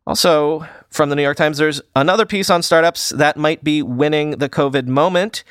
Also, 0.05 0.67
from 0.89 1.09
the 1.09 1.15
New 1.15 1.21
York 1.21 1.37
Times, 1.37 1.57
there's 1.57 1.81
another 1.95 2.25
piece 2.25 2.49
on 2.49 2.61
startups 2.61 3.09
that 3.09 3.37
might 3.37 3.63
be 3.63 3.81
winning 3.81 4.31
the 4.31 4.49
COVID 4.49 4.87
moment. 4.87 5.43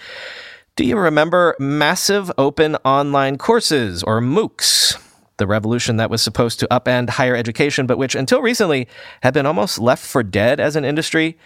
Do 0.74 0.86
you 0.86 0.96
remember 0.96 1.54
massive 1.58 2.32
open 2.38 2.76
online 2.76 3.36
courses 3.36 4.02
or 4.02 4.22
MOOCs? 4.22 4.98
The 5.36 5.46
revolution 5.46 5.98
that 5.98 6.08
was 6.08 6.22
supposed 6.22 6.58
to 6.60 6.68
upend 6.70 7.10
higher 7.10 7.36
education, 7.36 7.86
but 7.86 7.98
which 7.98 8.14
until 8.14 8.40
recently 8.40 8.88
had 9.22 9.34
been 9.34 9.44
almost 9.44 9.78
left 9.78 10.02
for 10.02 10.22
dead 10.22 10.60
as 10.60 10.74
an 10.74 10.82
industry. 10.82 11.36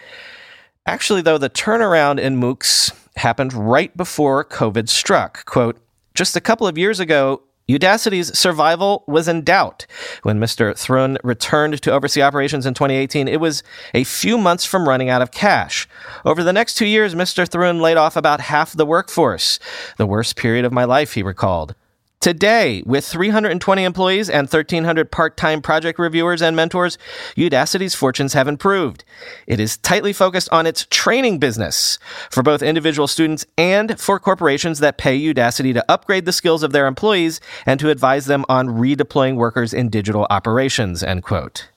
Actually, 0.85 1.21
though, 1.21 1.37
the 1.37 1.49
turnaround 1.49 2.21
in 2.21 2.39
MOOCs 2.39 2.93
happened 3.17 3.51
right 3.51 3.95
before 3.97 4.45
COVID 4.45 4.87
struck. 4.87 5.43
Quote, 5.43 5.77
just 6.15 6.37
a 6.37 6.41
couple 6.41 6.65
of 6.65 6.77
years 6.77 7.01
ago, 7.01 7.41
Udacity's 7.69 8.37
survival 8.37 9.03
was 9.07 9.27
in 9.27 9.43
doubt. 9.43 9.85
When 10.23 10.39
Mr. 10.39 10.77
Thrun 10.77 11.17
returned 11.21 11.81
to 11.81 11.91
oversee 11.91 12.21
operations 12.21 12.65
in 12.65 12.73
2018, 12.73 13.27
it 13.27 13.41
was 13.41 13.61
a 13.93 14.05
few 14.05 14.37
months 14.37 14.63
from 14.63 14.87
running 14.87 15.09
out 15.09 15.21
of 15.21 15.31
cash. 15.31 15.87
Over 16.23 16.43
the 16.43 16.53
next 16.53 16.75
two 16.75 16.85
years, 16.85 17.13
Mr. 17.13 17.45
Thrun 17.45 17.79
laid 17.79 17.97
off 17.97 18.15
about 18.15 18.39
half 18.39 18.71
the 18.71 18.85
workforce. 18.85 19.59
The 19.97 20.07
worst 20.07 20.37
period 20.37 20.63
of 20.63 20.71
my 20.71 20.85
life, 20.85 21.13
he 21.13 21.23
recalled. 21.23 21.75
Today, 22.19 22.81
with 22.83 23.05
320 23.05 23.83
employees 23.83 24.27
and 24.27 24.47
1,300 24.47 25.11
part 25.11 25.37
time 25.37 25.61
project 25.61 25.99
reviewers 25.99 26.41
and 26.41 26.55
mentors, 26.55 26.97
Udacity's 27.35 27.93
fortunes 27.93 28.33
have 28.33 28.47
improved. 28.47 29.05
It 29.45 29.59
is 29.59 29.77
tightly 29.77 30.13
focused 30.13 30.49
on 30.51 30.65
its 30.65 30.87
training 30.89 31.37
business 31.37 31.99
for 32.31 32.41
both 32.41 32.63
individual 32.63 33.07
students 33.07 33.45
and 33.55 33.99
for 33.99 34.19
corporations 34.19 34.79
that 34.79 34.97
pay 34.97 35.17
Udacity 35.17 35.73
to 35.75 35.85
upgrade 35.87 36.25
the 36.25 36.33
skills 36.33 36.63
of 36.63 36.71
their 36.71 36.87
employees 36.87 37.39
and 37.67 37.79
to 37.79 37.91
advise 37.91 38.25
them 38.25 38.45
on 38.49 38.67
redeploying 38.67 39.35
workers 39.35 39.71
in 39.71 39.89
digital 39.89 40.25
operations. 40.31 41.03
End 41.03 41.21
quote. 41.21 41.69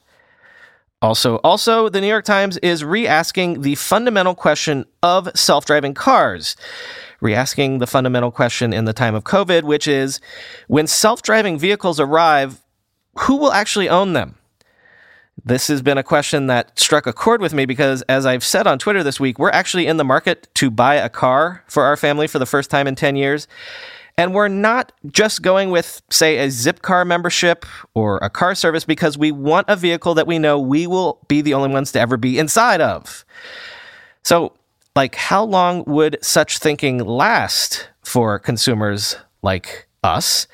Also, 1.02 1.36
also, 1.36 1.88
the 1.88 2.00
New 2.00 2.06
York 2.08 2.26
Times 2.26 2.58
is 2.58 2.84
re-asking 2.84 3.62
the 3.62 3.74
fundamental 3.74 4.34
question 4.34 4.84
of 5.02 5.30
self-driving 5.34 5.94
cars 5.94 6.56
re-asking 7.20 7.78
the 7.78 7.86
fundamental 7.86 8.30
question 8.30 8.72
in 8.72 8.84
the 8.84 8.92
time 8.92 9.14
of 9.14 9.24
COVID, 9.24 9.62
which 9.62 9.86
is 9.86 10.20
when 10.68 10.86
self-driving 10.86 11.58
vehicles 11.58 12.00
arrive, 12.00 12.60
who 13.20 13.36
will 13.36 13.52
actually 13.52 13.88
own 13.88 14.14
them? 14.14 14.36
This 15.42 15.68
has 15.68 15.80
been 15.80 15.96
a 15.96 16.02
question 16.02 16.48
that 16.48 16.78
struck 16.78 17.06
a 17.06 17.12
chord 17.12 17.40
with 17.40 17.54
me 17.54 17.64
because, 17.64 18.02
as 18.02 18.26
I've 18.26 18.44
said 18.44 18.66
on 18.66 18.78
Twitter 18.78 19.02
this 19.02 19.18
week, 19.18 19.38
we're 19.38 19.50
actually 19.50 19.86
in 19.86 19.96
the 19.96 20.04
market 20.04 20.48
to 20.56 20.70
buy 20.70 20.96
a 20.96 21.08
car 21.08 21.64
for 21.66 21.84
our 21.84 21.96
family 21.96 22.26
for 22.26 22.38
the 22.38 22.46
first 22.46 22.70
time 22.70 22.86
in 22.86 22.94
10 22.94 23.16
years. 23.16 23.48
And 24.20 24.35
we're 24.35 24.48
not 24.48 24.92
just 25.11 25.40
going 25.40 25.70
with, 25.70 26.02
say, 26.11 26.44
a 26.44 26.48
Zipcar 26.48 27.06
membership 27.06 27.64
or 27.94 28.18
a 28.18 28.28
car 28.28 28.54
service 28.54 28.85
because 28.85 29.16
we 29.16 29.33
want 29.33 29.66
a 29.70 29.76
vehicle 29.76 30.12
that 30.12 30.26
we 30.26 30.38
know 30.38 30.59
we 30.59 30.87
will 30.87 31.24
be 31.26 31.40
the 31.40 31.54
only 31.54 31.70
ones 31.70 31.90
to 31.92 32.00
ever 32.00 32.18
be 32.18 32.38
inside 32.38 32.83
of. 32.83 33.24
So 34.22 34.52
like 34.94 35.14
how 35.14 35.42
long 35.42 35.85
would 35.87 36.18
such 36.20 36.59
thinking 36.59 36.98
last 36.98 37.88
for 38.02 38.38
consumers 38.38 39.16
like 39.40 39.88
us? 40.04 40.46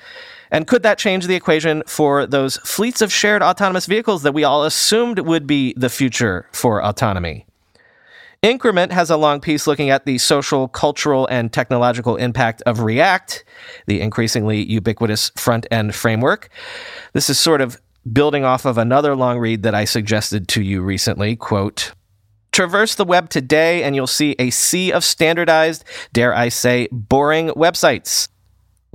And 0.53 0.69
could 0.69 0.85
that 0.85 0.97
change 0.97 1.27
the 1.27 1.35
equation 1.35 1.83
for 1.89 2.25
those 2.25 2.59
fleets 2.59 3.03
of 3.03 3.13
shared 3.13 3.43
autonomous 3.43 3.87
vehicles 3.87 4.23
that 4.23 4.33
we 4.33 4.45
all 4.45 4.63
assumed 4.63 5.19
would 5.19 5.45
be 5.45 5.75
the 5.77 5.91
future 5.91 6.49
for 6.53 6.85
autonomy? 6.85 7.47
Increment 8.47 8.93
has 8.93 9.11
a 9.11 9.17
long 9.17 9.41
piece 9.41 9.67
looking 9.67 9.91
at 9.91 10.07
the 10.07 10.19
social, 10.19 10.69
cultural, 10.69 11.27
and 11.27 11.53
technological 11.53 12.15
impact 12.15 12.63
of 12.65 12.79
React, 12.79 13.45
the 13.87 14.01
increasingly 14.01 14.63
ubiquitous 14.63 15.33
front 15.35 15.67
end 15.73 15.97
framework. 15.97 16.49
This 17.13 17.29
is 17.29 17.41
sort 17.41 17.61
of 17.61 17.81
building 18.13 18.45
off 18.45 18.65
of 18.65 18.79
another 18.79 19.17
long 19.17 19.41
read 19.41 19.65
that 19.65 19.75
I 19.75 19.85
suggested 19.85 20.47
to 20.47 20.63
you 20.63 20.81
recently. 20.81 21.35
Quote, 21.35 21.91
Traverse 22.53 22.95
the 22.95 23.05
web 23.05 23.31
today 23.31 23.83
and 23.83 23.97
you'll 23.97 24.07
see 24.07 24.37
a 24.39 24.51
sea 24.51 24.93
of 24.93 25.03
standardized, 25.03 25.83
dare 26.13 26.33
I 26.33 26.49
say, 26.49 26.87
boring 26.93 27.49
websites. 27.49 28.29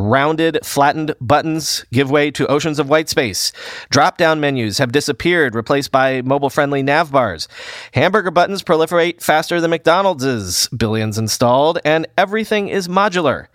Rounded, 0.02 0.58
flattened 0.64 1.14
buttons 1.22 1.86
give 1.94 2.10
way 2.10 2.32
to 2.32 2.48
oceans 2.48 2.80
of 2.80 2.90
white 2.90 3.08
space. 3.08 3.52
Drop 3.92 4.18
down 4.18 4.40
menus 4.40 4.80
have 4.80 4.92
disappeared, 4.92 5.54
replaced 5.54 5.92
by 5.92 6.24
mobile 6.24 6.50
friendly 6.50 6.82
nav 6.82 7.12
bars. 7.12 7.48
Hamburger 7.94 8.32
buttons 8.32 8.64
proliferate 8.64 9.22
faster 9.22 9.62
than 9.62 9.70
McDonald's, 9.70 10.68
billions 10.70 11.20
installed, 11.20 11.78
and 11.86 12.08
everything 12.18 12.68
is 12.68 12.88
modular. 12.88 13.46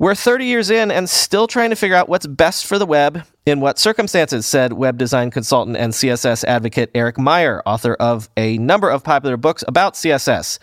We're 0.00 0.14
30 0.14 0.44
years 0.44 0.70
in 0.70 0.92
and 0.92 1.10
still 1.10 1.48
trying 1.48 1.70
to 1.70 1.76
figure 1.76 1.96
out 1.96 2.08
what's 2.08 2.24
best 2.24 2.66
for 2.66 2.78
the 2.78 2.86
web 2.86 3.24
in 3.46 3.58
what 3.58 3.80
circumstances, 3.80 4.46
said 4.46 4.74
web 4.74 4.96
design 4.96 5.32
consultant 5.32 5.76
and 5.76 5.92
CSS 5.92 6.44
advocate 6.44 6.92
Eric 6.94 7.18
Meyer, 7.18 7.64
author 7.66 7.94
of 7.94 8.30
a 8.36 8.58
number 8.58 8.88
of 8.90 9.02
popular 9.02 9.36
books 9.36 9.64
about 9.66 9.94
CSS. 9.94 10.60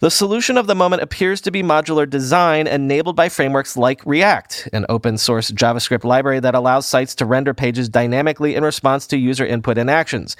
The 0.00 0.10
solution 0.10 0.58
of 0.58 0.66
the 0.66 0.74
moment 0.74 1.00
appears 1.00 1.40
to 1.42 1.50
be 1.50 1.62
modular 1.62 2.08
design 2.08 2.66
enabled 2.66 3.16
by 3.16 3.30
frameworks 3.30 3.74
like 3.74 4.04
React, 4.04 4.68
an 4.74 4.84
open 4.90 5.16
source 5.16 5.50
JavaScript 5.50 6.04
library 6.04 6.40
that 6.40 6.54
allows 6.54 6.86
sites 6.86 7.14
to 7.14 7.24
render 7.24 7.54
pages 7.54 7.88
dynamically 7.88 8.54
in 8.54 8.64
response 8.64 9.06
to 9.06 9.16
user 9.16 9.46
input 9.46 9.78
and 9.78 9.88
actions. 9.88 10.36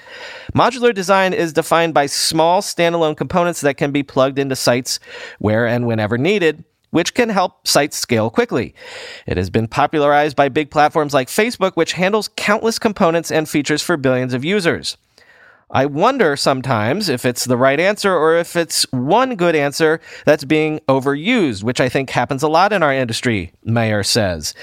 Modular 0.53 0.93
design 0.93 1.33
is 1.33 1.51
defined 1.51 1.95
by 1.95 2.05
small 2.05 2.61
standalone 2.61 3.17
components 3.17 3.61
that 3.61 3.77
can 3.77 3.91
be 3.91 4.03
plugged 4.03 4.37
into 4.37 4.55
sites 4.55 4.99
where 5.39 5.65
and 5.65 5.87
whenever 5.87 6.19
needed 6.19 6.63
which 6.95 7.13
can 7.13 7.27
help 7.27 7.67
sites 7.67 7.97
scale 7.97 8.29
quickly. 8.29 8.73
It 9.27 9.35
has 9.35 9.49
been 9.49 9.67
popularized 9.67 10.37
by 10.37 10.47
big 10.47 10.71
platforms 10.71 11.13
like 11.13 11.27
Facebook, 11.27 11.73
which 11.73 11.91
handles 11.91 12.29
countless 12.37 12.79
components 12.79 13.31
and 13.31 13.49
features 13.49 13.81
for 13.81 13.97
billions 13.97 14.33
of 14.33 14.45
users. 14.45 14.95
I 15.69 15.87
wonder 15.87 16.37
sometimes 16.37 17.09
if 17.09 17.25
it's 17.25 17.43
the 17.43 17.57
right 17.57 17.81
answer 17.81 18.15
or 18.15 18.37
if 18.37 18.55
it's 18.55 18.89
one 18.93 19.35
good 19.35 19.57
answer 19.57 19.99
that's 20.23 20.45
being 20.45 20.79
overused, 20.87 21.63
which 21.63 21.81
I 21.81 21.89
think 21.89 22.11
happens 22.11 22.43
a 22.43 22.47
lot 22.47 22.71
in 22.71 22.81
our 22.81 22.93
industry, 22.93 23.51
Meyer 23.65 24.01
says. 24.01 24.53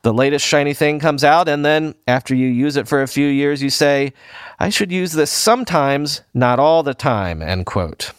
The 0.00 0.14
latest 0.14 0.46
shiny 0.46 0.72
thing 0.72 1.00
comes 1.00 1.22
out, 1.22 1.50
and 1.50 1.66
then 1.66 1.96
after 2.08 2.34
you 2.34 2.48
use 2.48 2.78
it 2.78 2.88
for 2.88 3.02
a 3.02 3.08
few 3.08 3.26
years, 3.26 3.62
you 3.62 3.68
say, 3.68 4.14
I 4.58 4.70
should 4.70 4.90
use 4.90 5.12
this 5.12 5.30
sometimes, 5.30 6.22
not 6.32 6.58
all 6.58 6.82
the 6.82 6.94
time, 6.94 7.42
end 7.42 7.66
quote. 7.66 8.12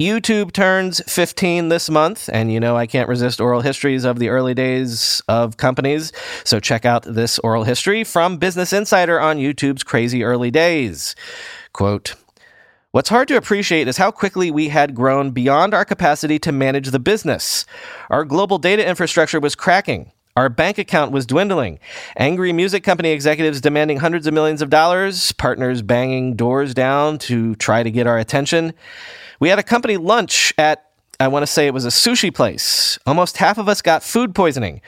YouTube 0.00 0.52
turns 0.52 1.00
15 1.10 1.70
this 1.70 1.88
month, 1.88 2.28
and 2.30 2.52
you 2.52 2.60
know 2.60 2.76
I 2.76 2.86
can't 2.86 3.08
resist 3.08 3.40
oral 3.40 3.62
histories 3.62 4.04
of 4.04 4.18
the 4.18 4.28
early 4.28 4.52
days 4.52 5.22
of 5.26 5.56
companies. 5.56 6.12
So 6.44 6.60
check 6.60 6.84
out 6.84 7.04
this 7.04 7.38
oral 7.38 7.64
history 7.64 8.04
from 8.04 8.36
Business 8.36 8.74
Insider 8.74 9.18
on 9.18 9.38
YouTube's 9.38 9.82
crazy 9.82 10.22
early 10.22 10.50
days. 10.50 11.16
Quote, 11.72 12.14
What's 12.90 13.08
hard 13.08 13.26
to 13.28 13.38
appreciate 13.38 13.88
is 13.88 13.96
how 13.96 14.10
quickly 14.10 14.50
we 14.50 14.68
had 14.68 14.94
grown 14.94 15.30
beyond 15.30 15.72
our 15.72 15.86
capacity 15.86 16.38
to 16.40 16.52
manage 16.52 16.90
the 16.90 16.98
business. 16.98 17.64
Our 18.10 18.26
global 18.26 18.58
data 18.58 18.86
infrastructure 18.86 19.40
was 19.40 19.54
cracking. 19.54 20.12
Our 20.36 20.50
bank 20.50 20.76
account 20.76 21.12
was 21.12 21.24
dwindling. 21.24 21.78
Angry 22.18 22.52
music 22.52 22.84
company 22.84 23.12
executives 23.12 23.62
demanding 23.62 23.96
hundreds 23.96 24.26
of 24.26 24.34
millions 24.34 24.60
of 24.60 24.68
dollars, 24.68 25.32
partners 25.32 25.80
banging 25.80 26.36
doors 26.36 26.74
down 26.74 27.16
to 27.20 27.54
try 27.54 27.82
to 27.82 27.90
get 27.90 28.06
our 28.06 28.18
attention. 28.18 28.74
We 29.40 29.48
had 29.48 29.58
a 29.58 29.62
company 29.62 29.96
lunch 29.96 30.52
at, 30.58 30.90
I 31.20 31.28
want 31.28 31.42
to 31.42 31.46
say 31.46 31.66
it 31.66 31.74
was 31.74 31.84
a 31.84 31.88
sushi 31.88 32.34
place. 32.34 32.98
Almost 33.06 33.38
half 33.38 33.58
of 33.58 33.68
us 33.68 33.82
got 33.82 34.02
food 34.02 34.34
poisoning. 34.34 34.80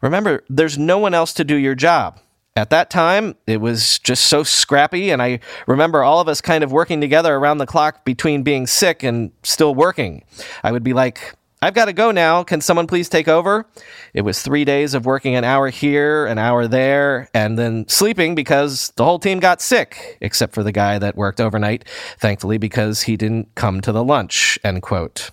Remember, 0.00 0.44
there's 0.48 0.78
no 0.78 0.98
one 0.98 1.14
else 1.14 1.32
to 1.34 1.44
do 1.44 1.56
your 1.56 1.74
job. 1.74 2.18
At 2.56 2.70
that 2.70 2.90
time, 2.90 3.36
it 3.46 3.60
was 3.60 4.00
just 4.00 4.26
so 4.26 4.42
scrappy, 4.42 5.10
and 5.10 5.22
I 5.22 5.38
remember 5.68 6.02
all 6.02 6.20
of 6.20 6.28
us 6.28 6.40
kind 6.40 6.64
of 6.64 6.72
working 6.72 7.00
together 7.00 7.34
around 7.34 7.58
the 7.58 7.66
clock 7.66 8.04
between 8.04 8.42
being 8.42 8.66
sick 8.66 9.02
and 9.02 9.30
still 9.44 9.74
working. 9.74 10.24
I 10.64 10.72
would 10.72 10.82
be 10.82 10.92
like, 10.92 11.34
I've 11.62 11.74
got 11.74 11.86
to 11.86 11.92
go 11.92 12.10
now. 12.10 12.42
Can 12.42 12.62
someone 12.62 12.86
please 12.86 13.10
take 13.10 13.28
over? 13.28 13.66
It 14.14 14.22
was 14.22 14.40
three 14.40 14.64
days 14.64 14.94
of 14.94 15.04
working 15.04 15.34
an 15.34 15.44
hour 15.44 15.68
here, 15.68 16.24
an 16.24 16.38
hour 16.38 16.66
there, 16.66 17.28
and 17.34 17.58
then 17.58 17.86
sleeping 17.86 18.34
because 18.34 18.92
the 18.96 19.04
whole 19.04 19.18
team 19.18 19.40
got 19.40 19.60
sick, 19.60 20.16
except 20.22 20.54
for 20.54 20.62
the 20.62 20.72
guy 20.72 20.98
that 20.98 21.16
worked 21.16 21.38
overnight, 21.38 21.86
thankfully, 22.18 22.56
because 22.56 23.02
he 23.02 23.16
didn't 23.16 23.54
come 23.56 23.82
to 23.82 23.92
the 23.92 24.02
lunch. 24.02 24.58
End 24.64 24.80
quote. 24.80 25.30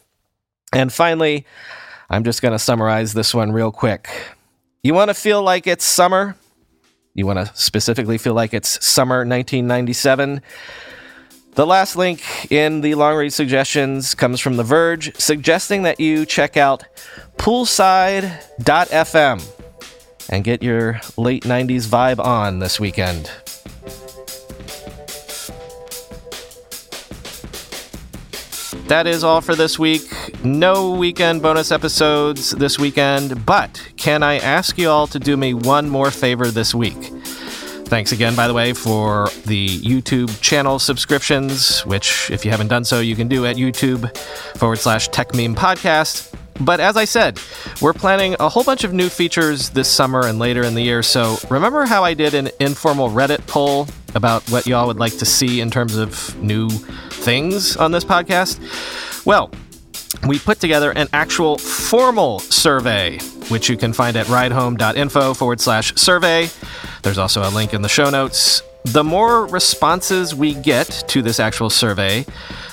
And 0.74 0.92
finally, 0.92 1.46
I'm 2.10 2.26
just 2.26 2.42
going 2.42 2.52
to 2.52 2.60
summarize 2.60 3.14
this 3.14 3.34
one 3.34 3.54
real 3.54 3.72
quick. 3.72 4.10
You 4.84 4.94
want 4.94 5.10
to 5.10 5.14
feel 5.14 5.42
like 5.42 5.66
it's 5.66 5.86
summer? 5.86 6.36
You 7.14 7.26
want 7.26 7.40
to 7.40 7.50
specifically 7.56 8.18
feel 8.18 8.34
like 8.34 8.54
it's 8.54 8.86
summer 8.86 9.20
1997? 9.20 10.42
The 11.58 11.66
last 11.66 11.96
link 11.96 12.22
in 12.52 12.82
the 12.82 12.94
long 12.94 13.16
read 13.16 13.34
suggestions 13.34 14.14
comes 14.14 14.40
from 14.40 14.58
The 14.58 14.64
Verge, 14.64 15.16
suggesting 15.18 15.82
that 15.82 16.00
you 16.00 16.24
check 16.24 16.56
out 16.56 16.84
poolside.fm 17.38 18.30
and 20.30 20.44
get 20.44 20.62
your 20.62 21.02
late 21.18 21.46
90s 21.46 21.88
vibe 21.88 22.24
on 22.24 22.60
this 22.60 22.80
weekend. 22.80 23.32
That 28.88 29.08
is 29.08 29.24
all 29.24 29.42
for 29.42 29.56
this 29.56 29.80
week. 29.80 30.04
No 30.46 30.92
weekend 30.92 31.42
bonus 31.42 31.72
episodes 31.72 32.52
this 32.52 32.78
weekend, 32.78 33.48
but 33.48 33.82
can 33.98 34.22
I 34.22 34.38
ask 34.38 34.78
you 34.78 34.92
all 34.92 35.08
to 35.08 35.18
do 35.18 35.36
me 35.36 35.56
one 35.56 35.90
more 35.90 36.12
favor 36.12 36.52
this 36.52 36.76
week? 36.76 37.12
Thanks 37.88 38.12
again, 38.12 38.36
by 38.36 38.48
the 38.48 38.54
way, 38.54 38.74
for 38.74 39.30
the 39.46 39.80
YouTube 39.80 40.42
channel 40.42 40.78
subscriptions, 40.78 41.86
which, 41.86 42.30
if 42.30 42.44
you 42.44 42.52
haven't 42.52 42.68
done 42.68 42.84
so, 42.84 43.00
you 43.00 43.16
can 43.16 43.30
do 43.30 43.46
at 43.46 43.56
YouTube 43.56 44.16
forward 44.58 44.80
slash 44.80 45.10
Techmeme 45.10 45.56
Podcast. 45.56 46.34
But 46.60 46.82
as 46.82 46.98
I 46.98 47.06
said, 47.06 47.40
we're 47.82 47.94
planning 47.94 48.36
a 48.42 48.50
whole 48.50 48.66
bunch 48.66 48.84
of 48.84 48.92
new 48.92 49.08
features 49.08 49.70
this 49.70 49.88
summer 49.88 50.26
and 50.26 50.38
later 50.38 50.64
in 50.64 50.76
the 50.76 50.82
year. 50.82 51.02
So 51.02 51.38
remember 51.50 51.86
how 51.86 52.04
I 52.04 52.14
did 52.14 52.34
an 52.34 52.50
informal 52.60 53.10
Reddit 53.10 53.48
poll 53.48 53.88
about 54.16 54.44
what 54.50 54.68
y'all 54.68 54.88
would 54.88 55.00
like 55.00 55.18
to 55.20 55.26
see 55.26 55.62
in 55.62 55.72
terms 55.72 55.96
of 55.96 56.38
new 56.44 56.70
things 56.70 57.78
on 57.78 57.94
this 57.94 58.04
podcast? 58.04 58.60
Well, 59.26 59.50
we 60.28 60.40
put 60.40 60.60
together 60.60 60.92
an 60.92 61.08
actual 61.14 61.58
formal 61.58 62.40
survey, 62.40 63.20
which 63.50 63.70
you 63.70 63.78
can 63.78 63.94
find 63.94 64.18
at 64.18 64.26
ridehome.info 64.26 65.36
forward 65.36 65.62
slash 65.62 65.96
survey. 65.96 66.50
There's 67.08 67.18
also 67.18 67.42
a 67.42 67.52
link 67.52 67.74
in 67.74 67.82
the 67.82 67.88
show 67.88 68.10
notes. 68.10 68.62
The 68.84 69.02
more 69.02 69.48
responses 69.48 70.36
we 70.36 70.54
get 70.54 70.88
to 71.08 71.22
this 71.22 71.40
actual 71.40 71.70
survey, 71.70 72.26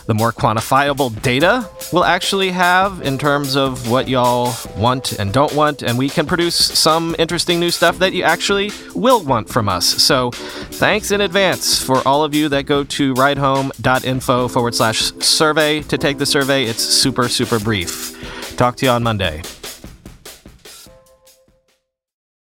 the 0.06 0.14
more 0.14 0.32
quantifiable 0.32 1.22
data 1.22 1.70
we'll 1.92 2.04
actually 2.04 2.50
have 2.50 3.00
in 3.02 3.16
terms 3.16 3.54
of 3.54 3.88
what 3.88 4.08
y'all 4.08 4.52
want 4.76 5.12
and 5.20 5.32
don't 5.32 5.54
want, 5.54 5.84
and 5.84 5.96
we 5.96 6.08
can 6.08 6.26
produce 6.26 6.56
some 6.56 7.14
interesting 7.16 7.60
new 7.60 7.70
stuff 7.70 8.00
that 8.00 8.12
you 8.12 8.24
actually 8.24 8.72
will 8.92 9.22
want 9.22 9.48
from 9.48 9.68
us. 9.68 9.86
So, 9.86 10.32
thanks 10.32 11.12
in 11.12 11.20
advance 11.20 11.80
for 11.80 12.02
all 12.06 12.24
of 12.24 12.34
you 12.34 12.48
that 12.48 12.66
go 12.66 12.82
to 12.82 13.14
ridehome.info 13.14 14.48
forward 14.48 14.74
slash 14.74 15.12
survey 15.20 15.80
to 15.82 15.96
take 15.96 16.18
the 16.18 16.26
survey. 16.26 16.64
It's 16.64 16.82
super, 16.82 17.28
super 17.28 17.60
brief. 17.60 18.56
Talk 18.56 18.74
to 18.78 18.86
you 18.86 18.90
on 18.90 19.04
Monday. 19.04 19.42